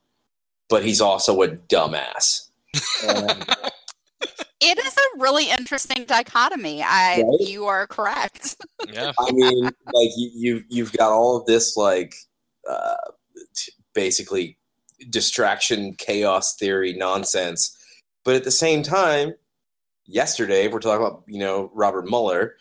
[0.68, 2.48] but he's also a dumbass.
[2.74, 6.82] it is a really interesting dichotomy.
[6.82, 7.48] I right?
[7.48, 8.56] you are correct.
[8.92, 9.12] yeah.
[9.18, 12.14] I mean, like you, you you've got all of this like
[12.68, 12.94] uh,
[13.94, 14.58] basically
[15.10, 17.76] distraction chaos theory nonsense,
[18.24, 19.34] but at the same time,
[20.06, 22.56] yesterday we're talking about you know Robert Mueller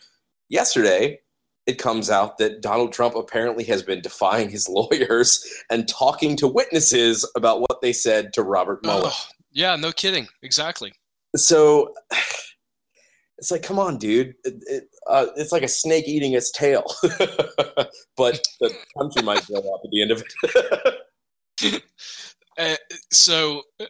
[0.48, 1.18] yesterday
[1.66, 6.48] it comes out that Donald Trump apparently has been defying his lawyers and talking to
[6.48, 9.10] witnesses about what they said to Robert Mueller.
[9.12, 10.28] Oh, yeah, no kidding.
[10.42, 10.92] Exactly.
[11.36, 11.94] So
[13.38, 14.34] it's like, come on, dude.
[14.44, 16.84] It, it, uh, it's like a snake eating its tail,
[18.16, 20.94] but the country might blow up at the end of it.
[22.58, 22.76] uh,
[23.10, 23.86] so, uh,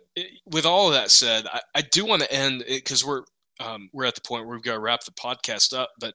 [0.46, 3.22] with all of that said, I, I do want to end because we're
[3.60, 5.90] um, we're at the point where we've got to wrap the podcast up.
[6.00, 6.14] But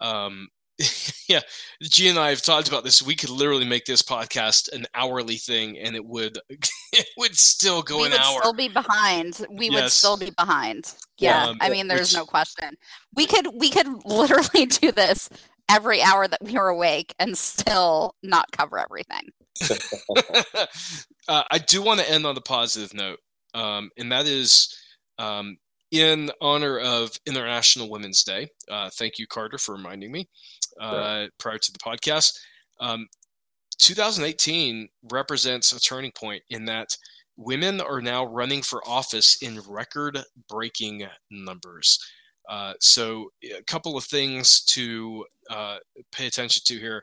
[0.00, 0.48] um,
[1.28, 1.40] yeah,
[1.82, 3.02] G and I have talked about this.
[3.02, 7.82] We could literally make this podcast an hourly thing, and it would it would still
[7.82, 8.12] go an hour.
[8.12, 8.40] we an would hour.
[8.40, 9.46] Still be behind.
[9.50, 9.82] We yes.
[9.82, 10.94] would still be behind.
[11.18, 12.76] Yeah, um, I mean, there's which, no question.
[13.14, 15.28] We could we could literally do this
[15.68, 19.30] every hour that we were awake and still not cover everything.
[21.28, 23.18] uh, I do want to end on a positive note,
[23.54, 24.74] um, and that is
[25.18, 25.56] um,
[25.90, 28.48] in honor of International Women's Day.
[28.70, 30.28] Uh, thank you, Carter, for reminding me
[30.80, 32.38] uh, prior to the podcast.
[32.80, 33.08] Um,
[33.78, 36.96] 2018 represents a turning point in that
[37.36, 41.98] women are now running for office in record breaking numbers.
[42.48, 45.76] Uh, so, a couple of things to uh,
[46.12, 47.02] pay attention to here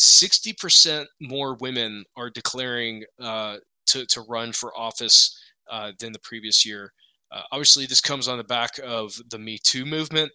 [0.00, 5.38] 60% more women are declaring uh, to, to run for office
[5.70, 6.92] uh, than the previous year.
[7.30, 10.32] Uh, obviously, this comes on the back of the Me Too movement,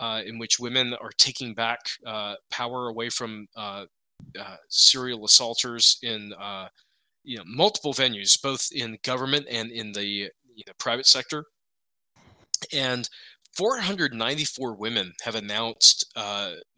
[0.00, 3.84] uh, in which women are taking back uh, power away from uh,
[4.38, 6.66] uh, serial assaulters in uh,
[7.22, 11.44] you know multiple venues, both in government and in the you know, private sector.
[12.72, 13.08] And
[13.56, 16.12] 494 women have announced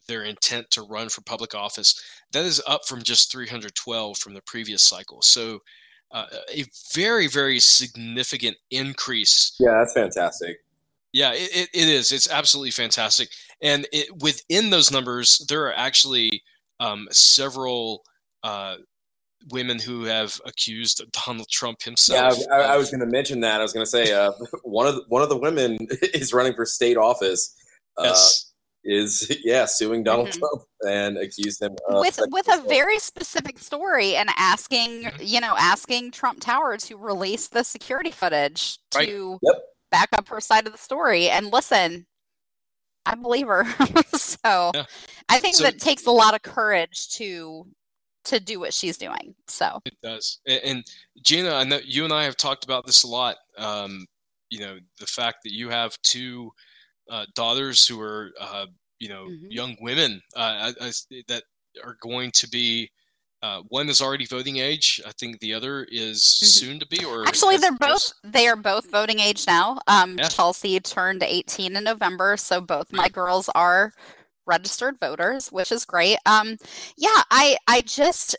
[0.07, 2.01] their intent to run for public office.
[2.33, 5.23] That is up from just 312 from the previous cycle.
[5.23, 5.61] So
[6.13, 9.57] uh, a very very significant increase.
[9.59, 10.59] Yeah, that's fantastic.
[11.13, 12.13] Yeah, it, it, it is.
[12.13, 13.31] It's absolutely fantastic.
[13.63, 16.43] And it, within those numbers, there are actually
[16.79, 18.05] um, several
[18.43, 18.77] uh,
[19.51, 22.39] women who have accused Donald Trump himself.
[22.39, 23.61] Yeah, I, I was going to mention that.
[23.61, 24.33] I was going to say uh,
[24.63, 25.79] one of the, one of the women
[26.15, 27.55] is running for state office.
[27.97, 28.47] Uh, yes
[28.87, 30.39] is yeah suing Donald mm-hmm.
[30.39, 36.13] Trump and accused him with with a very specific story and asking you know asking
[36.13, 39.09] Trump Tower to release the security footage right.
[39.09, 39.55] to yep.
[39.91, 41.29] back up her side of the story.
[41.29, 42.07] And listen,
[43.05, 43.65] I believe her.
[44.17, 44.85] so yeah.
[45.29, 47.67] I think so, that takes a lot of courage to
[48.25, 49.35] to do what she's doing.
[49.47, 50.41] So it does.
[50.47, 50.85] And, and
[51.23, 53.37] Gina, I know you and I have talked about this a lot.
[53.57, 54.07] Um,
[54.51, 56.53] you know, the fact that you have two
[57.11, 58.67] uh, daughters who are uh,
[58.99, 59.51] you know mm-hmm.
[59.51, 60.93] young women uh, I, I,
[61.29, 61.43] that
[61.85, 62.91] are going to be
[63.43, 65.01] uh, one is already voting age.
[65.07, 66.47] I think the other is mm-hmm.
[66.47, 67.05] soon to be.
[67.05, 69.79] Or actually, they're both they are both voting age now.
[69.87, 70.29] Um, yeah.
[70.29, 73.93] Chelsea turned 18 in November, so both my girls are
[74.47, 76.19] registered voters, which is great.
[76.25, 76.57] Um,
[76.97, 78.37] yeah, I I just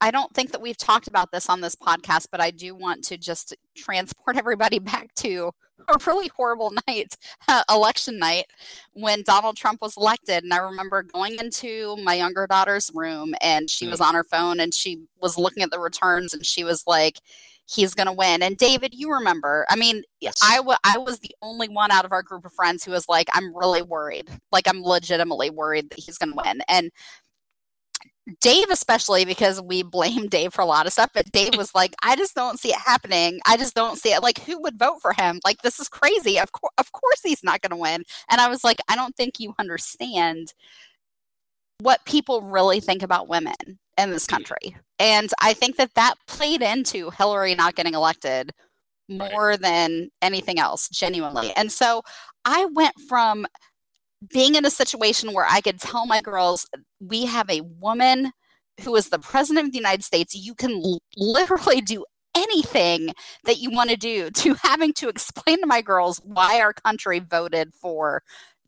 [0.00, 3.04] I don't think that we've talked about this on this podcast, but I do want
[3.04, 5.52] to just transport everybody back to
[5.88, 7.16] a really horrible night,
[7.48, 8.46] uh, election night,
[8.92, 10.44] when Donald Trump was elected.
[10.44, 14.06] And I remember going into my younger daughter's room and she was mm.
[14.06, 17.18] on her phone and she was looking at the returns and she was like,
[17.66, 18.42] he's going to win.
[18.42, 20.38] And David, you remember, I mean, yes.
[20.42, 23.08] I, w- I was the only one out of our group of friends who was
[23.08, 24.28] like, I'm really worried.
[24.52, 26.60] Like, I'm legitimately worried that he's going to win.
[26.68, 26.90] And
[28.40, 31.94] Dave, especially because we blame Dave for a lot of stuff, but Dave was like,
[32.02, 33.38] I just don't see it happening.
[33.46, 34.22] I just don't see it.
[34.22, 35.40] Like, who would vote for him?
[35.44, 36.38] Like, this is crazy.
[36.38, 38.04] Of course, of course, he's not going to win.
[38.30, 40.54] And I was like, I don't think you understand
[41.80, 43.54] what people really think about women
[43.98, 44.76] in this country.
[44.98, 48.52] And I think that that played into Hillary not getting elected
[49.08, 49.60] more right.
[49.60, 51.52] than anything else, genuinely.
[51.56, 52.02] And so
[52.46, 53.46] I went from
[54.30, 56.68] being in a situation where I could tell my girls,
[57.00, 58.32] we have a woman
[58.82, 60.34] who is the president of the United States.
[60.34, 62.04] You can l- literally do
[62.34, 63.10] anything
[63.44, 67.20] that you want to do to having to explain to my girls why our country
[67.20, 68.22] voted for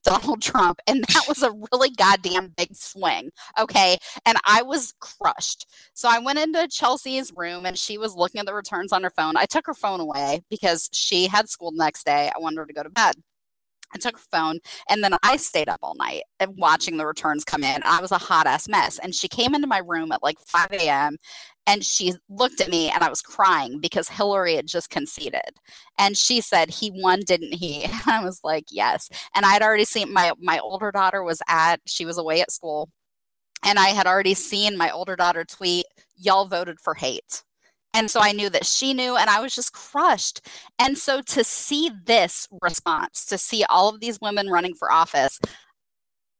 [0.04, 0.78] Donald Trump.
[0.86, 3.30] And that was a really goddamn big swing.
[3.58, 3.98] Okay.
[4.24, 5.66] And I was crushed.
[5.94, 9.10] So I went into Chelsea's room and she was looking at the returns on her
[9.10, 9.36] phone.
[9.36, 12.30] I took her phone away because she had school the next day.
[12.34, 13.16] I wanted her to go to bed.
[13.94, 14.58] I took her phone
[14.88, 17.82] and then I stayed up all night eh, watching the returns come in.
[17.84, 18.98] I was a hot ass mess.
[18.98, 21.16] And she came into my room at like 5 a.m.
[21.66, 25.40] and she looked at me and I was crying because Hillary had just conceded.
[25.98, 27.84] And she said, He won, didn't he?
[27.84, 29.08] And I was like, Yes.
[29.34, 32.52] And I had already seen my my older daughter was at, she was away at
[32.52, 32.90] school.
[33.64, 37.44] And I had already seen my older daughter tweet, Y'all voted for hate.
[37.96, 40.42] And so I knew that she knew, and I was just crushed.
[40.78, 45.40] And so to see this response, to see all of these women running for office,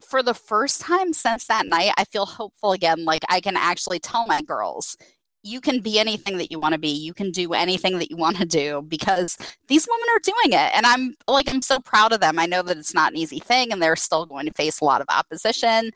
[0.07, 3.07] for the first time since that night, I feel hopeful again.
[3.07, 4.99] Like I can actually tell my girls,
[5.43, 6.91] you can be anything that you want to be.
[6.91, 9.39] You can do anything that you want to do because
[9.69, 10.77] these women are doing it.
[10.77, 12.39] And I'm like, I'm so proud of them.
[12.39, 14.85] I know that it's not an easy thing and they're still going to face a
[14.85, 15.91] lot of opposition.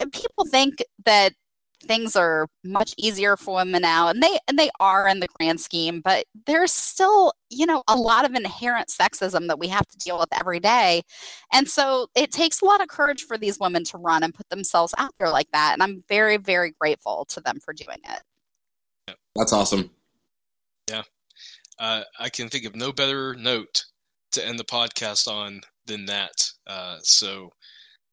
[0.00, 1.34] And people think that
[1.84, 5.60] things are much easier for women now and they and they are in the grand
[5.60, 9.98] scheme but there's still you know a lot of inherent sexism that we have to
[9.98, 11.02] deal with every day.
[11.52, 14.48] And so it takes a lot of courage for these women to run and put
[14.48, 19.14] themselves out there like that and i'm very very grateful to them for doing it.
[19.36, 19.90] That's awesome.
[20.90, 21.02] Yeah.
[21.78, 23.84] Uh, i can think of no better note
[24.32, 26.50] to end the podcast on than that.
[26.66, 27.50] Uh, so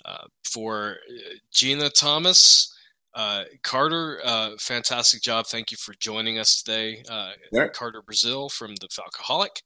[0.05, 2.75] uh, for uh, gina thomas
[3.13, 5.45] uh, Carter, uh, fantastic job.
[5.47, 7.03] Thank you for joining us today.
[7.09, 7.31] Uh,
[7.73, 9.61] Carter Brazil from the Falcoholic.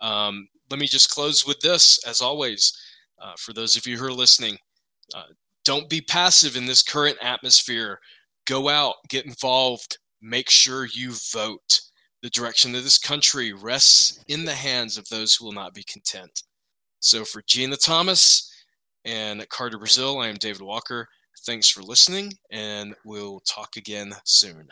[0.00, 2.76] Um, let me just close with this, as always,
[3.22, 4.58] uh, for those of you who are listening.
[5.14, 5.24] Uh,
[5.64, 8.00] don't be passive in this current atmosphere.
[8.46, 11.80] Go out, get involved, make sure you vote.
[12.22, 15.84] The direction of this country rests in the hands of those who will not be
[15.84, 16.42] content.
[17.00, 18.50] So, for Gina Thomas
[19.04, 21.06] and Carter Brazil, I am David Walker.
[21.42, 24.68] Thanks for listening, and we'll talk again soon.